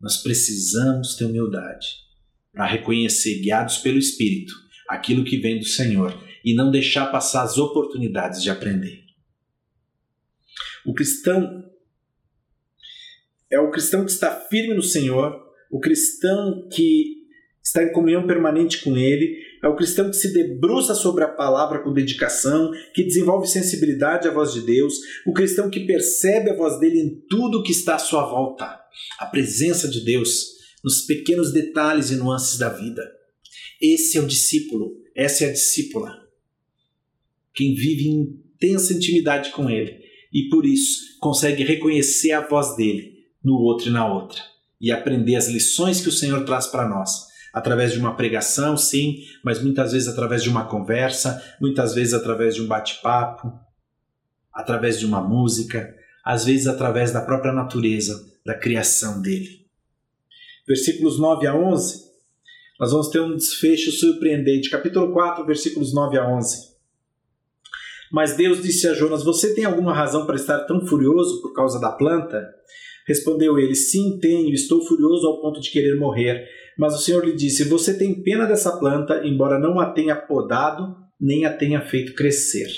Nós 0.00 0.18
precisamos 0.18 1.16
ter 1.16 1.24
humildade 1.24 1.88
para 2.52 2.66
reconhecer, 2.66 3.40
guiados 3.40 3.78
pelo 3.78 3.98
Espírito, 3.98 4.54
aquilo 4.88 5.24
que 5.24 5.38
vem 5.38 5.58
do 5.58 5.64
Senhor 5.64 6.16
e 6.44 6.54
não 6.54 6.70
deixar 6.70 7.06
passar 7.06 7.42
as 7.42 7.58
oportunidades 7.58 8.40
de 8.44 8.48
aprender. 8.48 9.02
O 10.86 10.94
cristão 10.94 11.68
é 13.50 13.58
o 13.58 13.72
cristão 13.72 14.04
que 14.04 14.12
está 14.12 14.30
firme 14.42 14.74
no 14.74 14.82
Senhor, 14.82 15.36
o 15.68 15.80
cristão 15.80 16.68
que 16.72 17.24
está 17.60 17.82
em 17.82 17.90
comunhão 17.90 18.24
permanente 18.24 18.84
com 18.84 18.96
Ele, 18.96 19.36
é 19.64 19.68
o 19.68 19.74
cristão 19.74 20.10
que 20.10 20.16
se 20.16 20.30
debruça 20.30 20.94
sobre 20.94 21.24
a 21.24 21.28
palavra 21.28 21.82
com 21.82 21.90
dedicação, 21.90 22.70
que 22.94 23.02
desenvolve 23.02 23.46
sensibilidade 23.46 24.28
à 24.28 24.30
voz 24.30 24.52
de 24.52 24.60
Deus, 24.60 24.94
o 25.26 25.32
cristão 25.32 25.70
que 25.70 25.86
percebe 25.86 26.50
a 26.50 26.54
voz 26.54 26.78
dele 26.78 27.00
em 27.00 27.24
tudo 27.30 27.62
que 27.62 27.72
está 27.72 27.94
à 27.94 27.98
sua 27.98 28.26
volta, 28.26 28.78
a 29.18 29.24
presença 29.24 29.88
de 29.88 30.04
Deus 30.04 30.52
nos 30.84 31.06
pequenos 31.06 31.50
detalhes 31.50 32.10
e 32.10 32.16
nuances 32.16 32.58
da 32.58 32.68
vida. 32.68 33.10
Esse 33.80 34.18
é 34.18 34.20
o 34.20 34.26
discípulo, 34.26 35.00
essa 35.16 35.44
é 35.44 35.48
a 35.48 35.52
discípula. 35.52 36.14
Quem 37.54 37.74
vive 37.74 38.08
em 38.08 38.44
intensa 38.54 38.92
intimidade 38.92 39.50
com 39.50 39.70
Ele 39.70 39.98
e 40.30 40.50
por 40.50 40.66
isso 40.66 41.18
consegue 41.20 41.64
reconhecer 41.64 42.32
a 42.32 42.46
voz 42.46 42.76
dele 42.76 43.14
no 43.42 43.54
outro 43.54 43.88
e 43.88 43.92
na 43.92 44.12
outra 44.12 44.42
e 44.78 44.92
aprender 44.92 45.36
as 45.36 45.48
lições 45.48 46.02
que 46.02 46.10
o 46.10 46.12
Senhor 46.12 46.44
traz 46.44 46.66
para 46.66 46.86
nós 46.86 47.32
através 47.54 47.92
de 47.92 48.00
uma 48.00 48.16
pregação, 48.16 48.76
sim, 48.76 49.24
mas 49.44 49.62
muitas 49.62 49.92
vezes 49.92 50.08
através 50.08 50.42
de 50.42 50.48
uma 50.48 50.66
conversa, 50.66 51.40
muitas 51.60 51.94
vezes 51.94 52.12
através 52.12 52.56
de 52.56 52.62
um 52.62 52.66
bate-papo, 52.66 53.52
através 54.52 54.98
de 54.98 55.06
uma 55.06 55.22
música, 55.22 55.94
às 56.24 56.44
vezes 56.44 56.66
através 56.66 57.12
da 57.12 57.22
própria 57.22 57.52
natureza, 57.52 58.28
da 58.44 58.54
criação 58.58 59.22
dele. 59.22 59.64
Versículos 60.66 61.18
9 61.18 61.46
a 61.46 61.54
11, 61.54 62.02
nós 62.80 62.90
vamos 62.90 63.08
ter 63.08 63.20
um 63.20 63.36
desfecho 63.36 63.92
surpreendente. 63.92 64.68
Capítulo 64.68 65.12
4, 65.12 65.46
versículos 65.46 65.94
9 65.94 66.18
a 66.18 66.28
11. 66.28 66.73
Mas 68.14 68.36
Deus 68.36 68.62
disse 68.62 68.86
a 68.86 68.94
Jonas: 68.94 69.24
Você 69.24 69.56
tem 69.56 69.64
alguma 69.64 69.92
razão 69.92 70.24
para 70.24 70.36
estar 70.36 70.60
tão 70.66 70.86
furioso 70.86 71.42
por 71.42 71.52
causa 71.52 71.80
da 71.80 71.90
planta? 71.90 72.48
Respondeu 73.08 73.58
ele: 73.58 73.74
Sim, 73.74 74.20
tenho, 74.20 74.54
estou 74.54 74.86
furioso 74.86 75.26
ao 75.26 75.40
ponto 75.40 75.60
de 75.60 75.68
querer 75.72 75.98
morrer. 75.98 76.46
Mas 76.78 76.94
o 76.94 76.98
Senhor 76.98 77.24
lhe 77.24 77.32
disse: 77.32 77.64
Você 77.64 77.98
tem 77.98 78.22
pena 78.22 78.46
dessa 78.46 78.78
planta, 78.78 79.26
embora 79.26 79.58
não 79.58 79.80
a 79.80 79.90
tenha 79.90 80.14
podado, 80.14 80.94
nem 81.20 81.44
a 81.44 81.52
tenha 81.52 81.80
feito 81.80 82.14
crescer. 82.14 82.68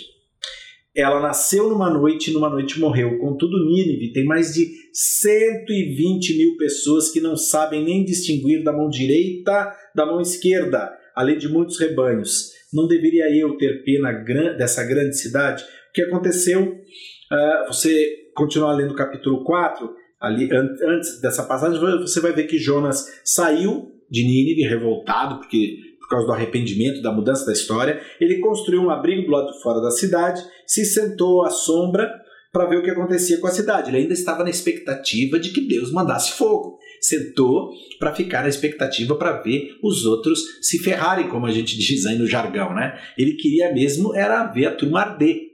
Ela 0.96 1.20
nasceu 1.20 1.68
numa 1.68 1.90
noite 1.90 2.30
e 2.30 2.32
numa 2.32 2.48
noite 2.48 2.80
morreu. 2.80 3.18
Contudo, 3.18 3.66
Nínive 3.66 4.14
tem 4.14 4.24
mais 4.24 4.54
de 4.54 4.66
120 4.94 6.38
mil 6.38 6.56
pessoas 6.56 7.10
que 7.10 7.20
não 7.20 7.36
sabem 7.36 7.84
nem 7.84 8.06
distinguir 8.06 8.64
da 8.64 8.72
mão 8.72 8.88
direita 8.88 9.70
da 9.94 10.06
mão 10.06 10.18
esquerda, 10.18 10.90
além 11.14 11.36
de 11.36 11.46
muitos 11.46 11.78
rebanhos. 11.78 12.55
Não 12.76 12.86
deveria 12.86 13.24
eu 13.34 13.56
ter 13.56 13.82
pena 13.82 14.12
dessa 14.56 14.84
grande 14.84 15.16
cidade? 15.16 15.64
O 15.64 15.92
que 15.94 16.02
aconteceu? 16.02 16.62
Uh, 16.62 17.66
você 17.66 18.06
continuar 18.34 18.74
lendo 18.74 18.92
o 18.92 18.96
capítulo 18.96 19.42
4, 19.42 19.88
ali 20.20 20.48
antes 20.52 21.20
dessa 21.22 21.44
passagem, 21.44 21.80
você 21.80 22.20
vai 22.20 22.32
ver 22.32 22.46
que 22.46 22.58
Jonas 22.58 23.06
saiu 23.24 23.92
de 24.10 24.22
Nínive 24.22 24.68
revoltado 24.68 25.38
porque 25.38 25.78
por 26.06 26.10
causa 26.10 26.26
do 26.26 26.32
arrependimento, 26.32 27.02
da 27.02 27.10
mudança 27.10 27.44
da 27.44 27.52
história, 27.52 28.00
ele 28.20 28.38
construiu 28.38 28.80
um 28.80 28.90
abrigo 28.90 29.26
do 29.26 29.32
lado 29.32 29.52
de 29.52 29.60
fora 29.60 29.80
da 29.80 29.90
cidade, 29.90 30.40
se 30.64 30.84
sentou 30.84 31.44
à 31.44 31.50
sombra 31.50 32.08
para 32.52 32.66
ver 32.66 32.78
o 32.78 32.82
que 32.82 32.90
acontecia 32.90 33.40
com 33.40 33.48
a 33.48 33.50
cidade. 33.50 33.90
Ele 33.90 33.98
ainda 33.98 34.12
estava 34.12 34.44
na 34.44 34.50
expectativa 34.50 35.38
de 35.38 35.50
que 35.50 35.66
Deus 35.66 35.90
mandasse 35.90 36.32
fogo. 36.32 36.78
Sentou 37.00 37.70
para 37.98 38.14
ficar 38.14 38.42
na 38.42 38.48
expectativa 38.48 39.14
para 39.16 39.40
ver 39.42 39.76
os 39.82 40.04
outros 40.04 40.40
se 40.62 40.78
ferrarem, 40.78 41.28
como 41.28 41.46
a 41.46 41.50
gente 41.50 41.76
diz 41.78 42.06
aí 42.06 42.18
no 42.18 42.26
jargão, 42.26 42.74
né? 42.74 42.98
Ele 43.16 43.34
queria 43.34 43.72
mesmo 43.72 44.14
era 44.14 44.44
ver 44.46 44.66
a 44.66 44.74
turma 44.74 45.00
arder. 45.00 45.46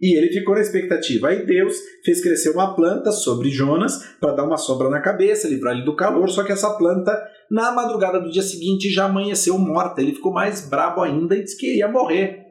E 0.00 0.18
ele 0.18 0.32
ficou 0.32 0.54
na 0.54 0.60
expectativa. 0.60 1.28
Aí 1.28 1.46
Deus 1.46 1.76
fez 2.04 2.20
crescer 2.20 2.50
uma 2.50 2.74
planta 2.74 3.10
sobre 3.10 3.48
Jonas 3.48 4.16
para 4.20 4.32
dar 4.32 4.44
uma 4.44 4.58
sombra 4.58 4.90
na 4.90 5.00
cabeça, 5.00 5.48
livrar 5.48 5.74
ele 5.74 5.84
do 5.84 5.96
calor. 5.96 6.28
Só 6.28 6.42
que 6.42 6.52
essa 6.52 6.76
planta, 6.76 7.16
na 7.50 7.72
madrugada 7.72 8.20
do 8.20 8.30
dia 8.30 8.42
seguinte, 8.42 8.90
já 8.90 9.06
amanheceu 9.06 9.56
morta. 9.56 10.02
Ele 10.02 10.12
ficou 10.12 10.32
mais 10.32 10.68
brabo 10.68 11.00
ainda 11.00 11.34
e 11.36 11.42
disse 11.42 11.56
que 11.56 11.78
ia 11.78 11.88
morrer. 11.88 12.44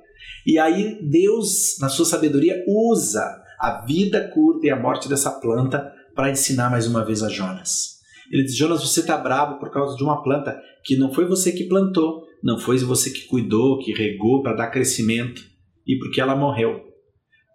E 0.48 0.58
aí 0.58 0.98
Deus, 1.02 1.78
na 1.80 1.90
sua 1.90 2.06
sabedoria, 2.06 2.64
usa 2.68 3.44
a 3.60 3.86
vida 3.86 4.30
curta 4.34 4.68
e 4.68 4.70
a 4.70 4.76
morte 4.76 5.08
dessa 5.08 5.32
planta 5.32 5.94
para 6.16 6.32
ensinar 6.32 6.70
mais 6.70 6.88
uma 6.88 7.06
vez 7.06 7.22
a 7.24 7.30
Jonas. 7.30 7.94
Ele 8.32 8.44
diz: 8.44 8.56
Jonas, 8.56 8.82
você 8.82 9.02
está 9.02 9.18
bravo 9.18 9.60
por 9.60 9.72
causa 9.72 9.96
de 9.96 10.04
uma 10.04 10.24
planta 10.24 10.60
que 10.84 10.96
não 10.98 11.14
foi 11.14 11.26
você 11.26 11.52
que 11.52 11.66
plantou, 11.66 12.24
não 12.44 12.58
foi 12.58 12.78
você 12.80 13.10
que 13.12 13.26
cuidou, 13.26 13.80
que 13.80 13.94
regou 13.94 14.42
para 14.42 14.56
dar 14.56 14.72
crescimento 14.72 15.44
e 15.86 15.98
porque 15.98 16.20
ela 16.20 16.36
morreu. 16.36 16.82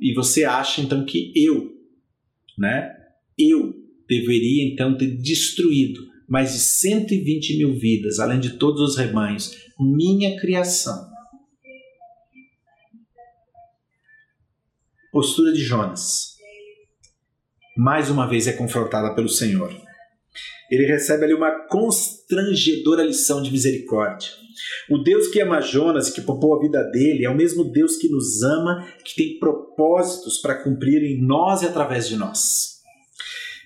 E 0.00 0.14
você 0.14 0.44
acha 0.44 0.80
então 0.80 1.04
que 1.04 1.32
eu, 1.34 1.72
né? 2.56 2.90
Eu 3.38 3.74
deveria 4.08 4.72
então 4.72 4.96
ter 4.96 5.16
destruído 5.16 6.06
mais 6.28 6.52
de 6.52 6.58
120 6.58 7.58
mil 7.58 7.74
vidas, 7.78 8.18
além 8.18 8.38
de 8.38 8.50
todos 8.58 8.80
os 8.80 8.96
rebanhos, 8.96 9.56
minha 9.78 10.38
criação. 10.38 11.08
Postura 15.10 15.52
de 15.52 15.62
Jonas. 15.62 16.37
Mais 17.80 18.10
uma 18.10 18.26
vez 18.26 18.48
é 18.48 18.52
confrontada 18.54 19.14
pelo 19.14 19.28
Senhor. 19.28 19.72
Ele 20.68 20.84
recebe 20.84 21.22
ali 21.24 21.32
uma 21.32 21.68
constrangedora 21.68 23.04
lição 23.04 23.40
de 23.40 23.52
misericórdia. 23.52 24.30
O 24.90 24.98
Deus 24.98 25.28
que 25.28 25.40
ama 25.40 25.60
Jonas 25.60 26.08
e 26.08 26.12
que 26.12 26.20
poupou 26.20 26.56
a 26.56 26.60
vida 26.60 26.82
dele 26.90 27.24
é 27.24 27.30
o 27.30 27.36
mesmo 27.36 27.70
Deus 27.70 27.96
que 27.96 28.08
nos 28.08 28.42
ama, 28.42 28.84
que 29.04 29.14
tem 29.14 29.38
propósitos 29.38 30.38
para 30.38 30.60
cumprir 30.60 31.04
em 31.04 31.24
nós 31.24 31.62
e 31.62 31.66
através 31.66 32.08
de 32.08 32.16
nós. 32.16 32.77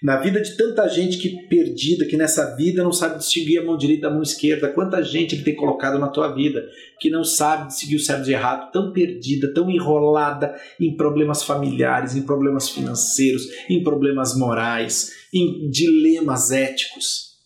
Na 0.03 0.17
vida 0.17 0.41
de 0.41 0.57
tanta 0.57 0.89
gente 0.89 1.17
que 1.17 1.47
perdida, 1.47 2.05
que 2.05 2.17
nessa 2.17 2.57
vida 2.57 2.83
não 2.83 2.91
sabe 2.91 3.19
distinguir 3.19 3.61
a 3.61 3.65
mão 3.65 3.77
direita 3.77 4.09
da 4.09 4.11
mão 4.13 4.21
esquerda, 4.23 4.73
quanta 4.73 5.01
gente 5.01 5.37
ele 5.37 5.45
tem 5.45 5.55
colocado 5.55 5.97
na 5.97 6.09
tua 6.09 6.35
vida 6.35 6.69
que 6.99 7.09
não 7.09 7.23
sabe 7.23 7.69
distinguir 7.69 7.99
o 7.99 8.01
certo 8.01 8.25
de 8.25 8.33
errado, 8.33 8.73
tão 8.73 8.93
perdida, 8.93 9.55
tão 9.55 9.71
enrolada 9.71 10.61
em 10.81 10.97
problemas 10.97 11.45
familiares, 11.45 12.17
em 12.17 12.23
problemas 12.23 12.69
financeiros, 12.69 13.47
em 13.71 13.85
problemas 13.85 14.37
morais, 14.37 15.13
em 15.33 15.71
dilemas 15.71 16.51
éticos. 16.51 17.39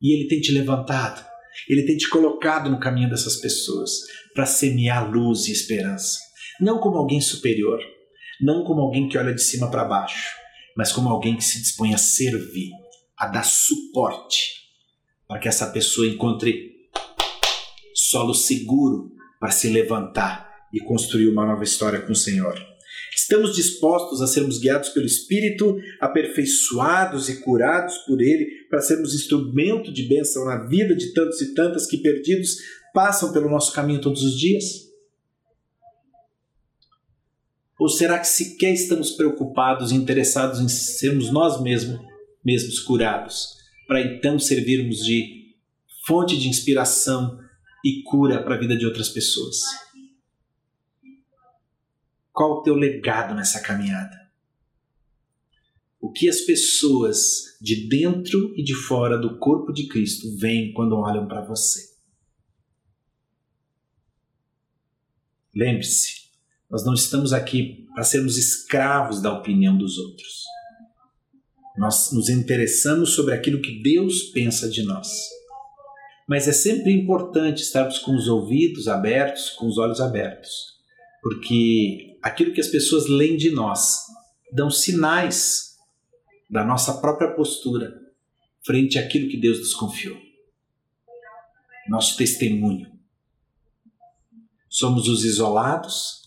E 0.00 0.14
Ele 0.14 0.28
tem 0.28 0.40
te 0.40 0.52
levantado, 0.52 1.26
Ele 1.68 1.82
tem 1.82 1.96
te 1.96 2.08
colocado 2.08 2.70
no 2.70 2.78
caminho 2.78 3.10
dessas 3.10 3.34
pessoas 3.34 4.02
para 4.32 4.46
semear 4.46 5.10
luz 5.10 5.48
e 5.48 5.52
esperança. 5.52 6.20
Não 6.60 6.78
como 6.78 6.98
alguém 6.98 7.20
superior, 7.20 7.80
não 8.40 8.64
como 8.64 8.80
alguém 8.80 9.08
que 9.08 9.18
olha 9.18 9.34
de 9.34 9.42
cima 9.42 9.70
para 9.70 9.84
baixo, 9.84 10.34
mas 10.76 10.92
como 10.92 11.08
alguém 11.08 11.36
que 11.36 11.44
se 11.44 11.60
dispõe 11.60 11.94
a 11.94 11.98
servir, 11.98 12.70
a 13.16 13.26
dar 13.26 13.44
suporte 13.44 14.66
para 15.26 15.40
que 15.40 15.48
essa 15.48 15.66
pessoa 15.66 16.06
encontre 16.06 16.76
solo 17.94 18.34
seguro 18.34 19.10
para 19.40 19.50
se 19.50 19.68
levantar 19.68 20.46
e 20.72 20.80
construir 20.80 21.28
uma 21.28 21.46
nova 21.46 21.64
história 21.64 22.00
com 22.00 22.12
o 22.12 22.16
Senhor. 22.16 22.54
Estamos 23.14 23.56
dispostos 23.56 24.20
a 24.20 24.26
sermos 24.26 24.58
guiados 24.58 24.90
pelo 24.90 25.06
Espírito, 25.06 25.78
aperfeiçoados 26.00 27.28
e 27.28 27.40
curados 27.40 27.96
por 27.98 28.20
Ele, 28.20 28.46
para 28.68 28.80
sermos 28.80 29.14
instrumento 29.14 29.92
de 29.92 30.02
bênção 30.02 30.44
na 30.44 30.66
vida 30.66 30.94
de 30.94 31.12
tantos 31.12 31.40
e 31.40 31.54
tantas 31.54 31.86
que 31.86 31.98
perdidos 31.98 32.56
passam 32.92 33.32
pelo 33.32 33.50
nosso 33.50 33.72
caminho 33.72 34.00
todos 34.00 34.22
os 34.22 34.38
dias? 34.38 34.85
Ou 37.78 37.88
será 37.88 38.18
que 38.18 38.26
sequer 38.26 38.72
estamos 38.72 39.10
preocupados 39.10 39.92
e 39.92 39.94
interessados 39.94 40.60
em 40.60 40.68
sermos 40.68 41.30
nós 41.30 41.60
mesmos, 41.60 42.00
mesmos 42.44 42.80
curados, 42.80 43.56
para 43.86 44.00
então 44.00 44.38
servirmos 44.38 45.04
de 45.04 45.54
fonte 46.06 46.38
de 46.38 46.48
inspiração 46.48 47.38
e 47.84 48.02
cura 48.02 48.42
para 48.42 48.54
a 48.54 48.58
vida 48.58 48.76
de 48.76 48.86
outras 48.86 49.10
pessoas? 49.10 49.60
Qual 52.32 52.58
o 52.58 52.62
teu 52.62 52.74
legado 52.74 53.34
nessa 53.34 53.60
caminhada? 53.60 54.26
O 56.00 56.12
que 56.12 56.28
as 56.28 56.42
pessoas 56.42 57.56
de 57.60 57.88
dentro 57.88 58.54
e 58.56 58.62
de 58.62 58.74
fora 58.74 59.18
do 59.18 59.38
corpo 59.38 59.72
de 59.72 59.88
Cristo 59.88 60.36
veem 60.36 60.72
quando 60.72 60.96
olham 60.96 61.26
para 61.26 61.44
você? 61.44 61.94
Lembre-se, 65.54 66.25
nós 66.70 66.84
não 66.84 66.94
estamos 66.94 67.32
aqui 67.32 67.86
para 67.94 68.04
sermos 68.04 68.36
escravos 68.36 69.20
da 69.20 69.32
opinião 69.32 69.76
dos 69.76 69.98
outros. 69.98 70.44
Nós 71.78 72.12
nos 72.12 72.28
interessamos 72.28 73.10
sobre 73.14 73.34
aquilo 73.34 73.60
que 73.60 73.82
Deus 73.82 74.24
pensa 74.30 74.68
de 74.68 74.82
nós. 74.82 75.08
Mas 76.28 76.48
é 76.48 76.52
sempre 76.52 76.92
importante 76.92 77.62
estarmos 77.62 77.98
com 77.98 78.16
os 78.16 78.26
ouvidos 78.26 78.88
abertos, 78.88 79.50
com 79.50 79.66
os 79.66 79.78
olhos 79.78 80.00
abertos, 80.00 80.50
porque 81.22 82.18
aquilo 82.20 82.52
que 82.52 82.60
as 82.60 82.68
pessoas 82.68 83.08
leem 83.08 83.36
de 83.36 83.50
nós, 83.50 83.98
dão 84.52 84.68
sinais 84.68 85.76
da 86.50 86.64
nossa 86.64 86.94
própria 86.94 87.32
postura 87.32 87.94
frente 88.64 88.98
àquilo 88.98 89.30
que 89.30 89.36
Deus 89.36 89.58
nos 89.60 89.74
confiou. 89.74 90.16
Nosso 91.88 92.16
testemunho. 92.16 92.90
Somos 94.68 95.08
os 95.08 95.24
isolados, 95.24 96.25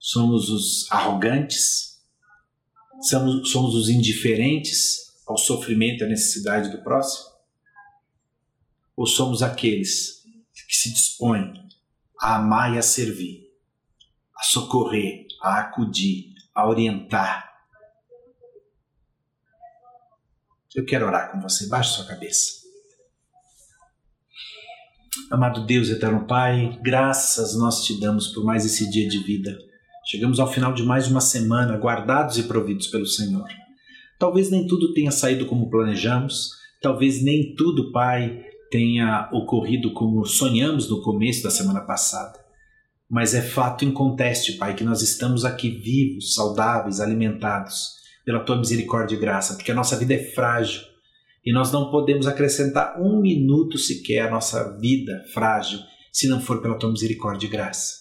somos 0.00 0.50
os 0.50 0.90
arrogantes, 0.90 2.00
somos, 3.02 3.52
somos 3.52 3.74
os 3.76 3.88
indiferentes 3.88 5.22
ao 5.28 5.38
sofrimento 5.38 6.00
e 6.00 6.04
à 6.06 6.08
necessidade 6.08 6.70
do 6.70 6.82
próximo? 6.82 7.30
Ou 8.96 9.06
somos 9.06 9.42
aqueles 9.42 10.24
que 10.66 10.74
se 10.74 10.90
dispõem 10.92 11.52
a 12.20 12.36
amar 12.36 12.74
e 12.74 12.78
a 12.78 12.82
servir 12.82 13.50
a 14.40 14.42
socorrer, 14.42 15.26
a 15.42 15.60
acudir, 15.60 16.32
a 16.54 16.66
orientar. 16.66 17.46
Eu 20.74 20.84
quero 20.86 21.06
orar 21.06 21.30
com 21.30 21.40
você. 21.40 21.68
Baixe 21.68 21.96
sua 21.96 22.06
cabeça. 22.06 22.60
Amado 25.30 25.66
Deus, 25.66 25.90
eterno 25.90 26.26
Pai, 26.26 26.78
graças 26.82 27.54
nós 27.54 27.84
te 27.84 28.00
damos 28.00 28.28
por 28.28 28.44
mais 28.44 28.64
esse 28.64 28.88
dia 28.90 29.06
de 29.08 29.18
vida. 29.18 29.58
Chegamos 30.10 30.40
ao 30.40 30.52
final 30.52 30.72
de 30.72 30.82
mais 30.82 31.06
uma 31.06 31.20
semana, 31.20 31.76
guardados 31.76 32.36
e 32.36 32.42
providos 32.42 32.88
pelo 32.88 33.06
Senhor. 33.06 33.46
Talvez 34.18 34.50
nem 34.50 34.66
tudo 34.66 34.92
tenha 34.92 35.12
saído 35.12 35.46
como 35.46 35.70
planejamos, 35.70 36.48
talvez 36.82 37.22
nem 37.22 37.54
tudo, 37.54 37.92
Pai, 37.92 38.42
tenha 38.72 39.30
ocorrido 39.32 39.92
como 39.92 40.24
sonhamos 40.24 40.90
no 40.90 41.00
começo 41.00 41.44
da 41.44 41.50
semana 41.50 41.82
passada. 41.82 42.40
Mas 43.08 43.34
é 43.34 43.40
fato 43.40 43.84
inconteste, 43.84 44.54
Pai, 44.54 44.74
que 44.74 44.82
nós 44.82 45.00
estamos 45.00 45.44
aqui 45.44 45.70
vivos, 45.70 46.34
saudáveis, 46.34 46.98
alimentados 46.98 47.90
pela 48.24 48.40
tua 48.40 48.58
misericórdia 48.58 49.14
e 49.14 49.20
graça, 49.20 49.54
porque 49.54 49.70
a 49.70 49.76
nossa 49.76 49.96
vida 49.96 50.12
é 50.12 50.32
frágil 50.32 50.82
e 51.46 51.52
nós 51.52 51.70
não 51.70 51.88
podemos 51.88 52.26
acrescentar 52.26 53.00
um 53.00 53.20
minuto 53.20 53.78
sequer 53.78 54.26
à 54.26 54.30
nossa 54.32 54.76
vida 54.76 55.22
frágil 55.32 55.78
se 56.12 56.26
não 56.26 56.40
for 56.40 56.60
pela 56.60 56.76
tua 56.76 56.90
misericórdia 56.90 57.46
e 57.46 57.50
graça. 57.50 57.99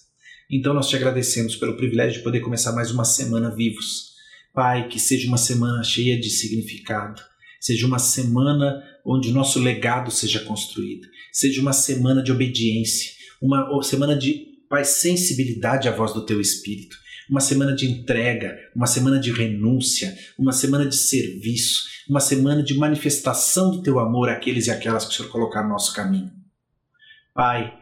Então 0.50 0.74
nós 0.74 0.88
te 0.88 0.96
agradecemos 0.96 1.56
pelo 1.56 1.78
privilégio 1.78 2.18
de 2.18 2.24
poder 2.24 2.40
começar 2.40 2.72
mais 2.72 2.90
uma 2.90 3.06
semana 3.06 3.54
vivos. 3.54 4.14
Pai, 4.54 4.88
que 4.88 5.00
seja 5.00 5.28
uma 5.28 5.38
semana 5.38 5.84
cheia 5.84 6.20
de 6.20 6.30
significado, 6.30 7.22
seja 7.62 7.86
uma 7.86 8.00
semana 8.00 8.84
onde 9.06 9.30
o 9.30 9.34
nosso 9.34 9.60
legado 9.60 10.10
seja 10.10 10.40
construído, 10.40 11.08
seja 11.32 11.62
uma 11.62 11.72
semana 11.72 12.24
de 12.24 12.32
obediência, 12.32 13.12
uma 13.42 13.84
semana 13.84 14.18
de 14.18 14.50
Pai, 14.70 14.86
sensibilidade 14.86 15.88
à 15.88 15.92
voz 15.92 16.14
do 16.14 16.24
teu 16.24 16.40
Espírito. 16.40 16.96
Uma 17.28 17.42
semana 17.42 17.76
de 17.76 17.88
entrega, 17.88 18.56
uma 18.76 18.86
semana 18.86 19.20
de 19.20 19.32
renúncia, 19.32 20.16
uma 20.38 20.52
semana 20.52 20.86
de 20.86 20.96
serviço, 20.96 21.86
uma 22.08 22.20
semana 22.20 22.62
de 22.62 22.76
manifestação 22.76 23.72
do 23.72 23.82
teu 23.82 24.00
amor 24.00 24.30
àqueles 24.30 24.68
e 24.68 24.72
aquelas 24.72 25.06
que 25.06 25.14
o 25.14 25.18
Senhor 25.18 25.30
colocar 25.30 25.64
no 25.64 25.70
nosso 25.70 25.94
caminho. 25.94 26.32
Pai, 27.34 27.74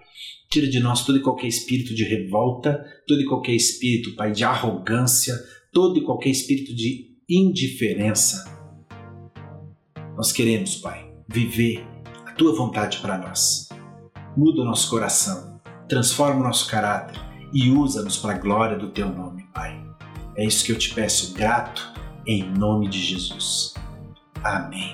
tira 0.49 0.67
de 0.67 0.79
nós 0.79 1.05
todo 1.05 1.17
e 1.17 1.21
qualquer 1.21 1.47
espírito 1.47 1.93
de 1.93 2.03
revolta, 2.03 2.83
todo 3.07 3.21
e 3.21 3.25
qualquer 3.25 3.53
espírito, 3.53 4.15
Pai, 4.15 4.31
de 4.31 4.43
arrogância, 4.43 5.35
todo 5.71 5.97
e 5.97 6.03
qualquer 6.03 6.29
espírito 6.29 6.75
de 6.75 7.15
indiferença. 7.29 8.55
Nós 10.15 10.31
queremos, 10.31 10.75
Pai, 10.75 11.11
viver 11.27 11.85
a 12.25 12.31
tua 12.31 12.55
vontade 12.55 12.99
para 12.99 13.17
nós. 13.17 13.69
Muda 14.35 14.61
o 14.61 14.65
nosso 14.65 14.89
coração 14.89 15.57
transforma 15.87 16.41
o 16.41 16.43
nosso 16.43 16.69
caráter 16.69 17.19
e 17.53 17.71
usa-nos 17.71 18.17
para 18.17 18.35
a 18.35 18.37
glória 18.37 18.77
do 18.77 18.89
teu 18.89 19.09
nome, 19.09 19.47
Pai. 19.53 19.81
É 20.35 20.45
isso 20.45 20.65
que 20.65 20.71
eu 20.71 20.77
te 20.77 20.93
peço, 20.93 21.33
grato, 21.33 21.93
em 22.25 22.43
nome 22.43 22.87
de 22.87 22.99
Jesus. 22.99 23.73
Amém. 24.43 24.93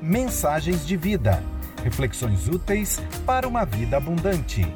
Mensagens 0.00 0.86
de 0.86 0.96
vida. 0.96 1.42
Reflexões 1.84 2.48
úteis 2.48 3.00
para 3.26 3.46
uma 3.46 3.66
vida 3.66 3.98
abundante. 3.98 4.66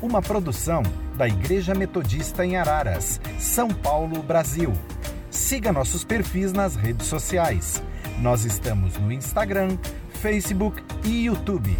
Uma 0.00 0.22
produção 0.22 0.82
da 1.14 1.28
Igreja 1.28 1.74
Metodista 1.74 2.46
em 2.46 2.56
Araras, 2.56 3.20
São 3.38 3.68
Paulo, 3.68 4.22
Brasil. 4.22 4.72
Siga 5.30 5.70
nossos 5.70 6.02
perfis 6.02 6.54
nas 6.54 6.74
redes 6.74 7.06
sociais. 7.08 7.82
Nós 8.20 8.46
estamos 8.46 8.96
no 8.96 9.12
Instagram, 9.12 9.76
Facebook 10.14 10.82
e 11.04 11.26
YouTube. 11.26 11.76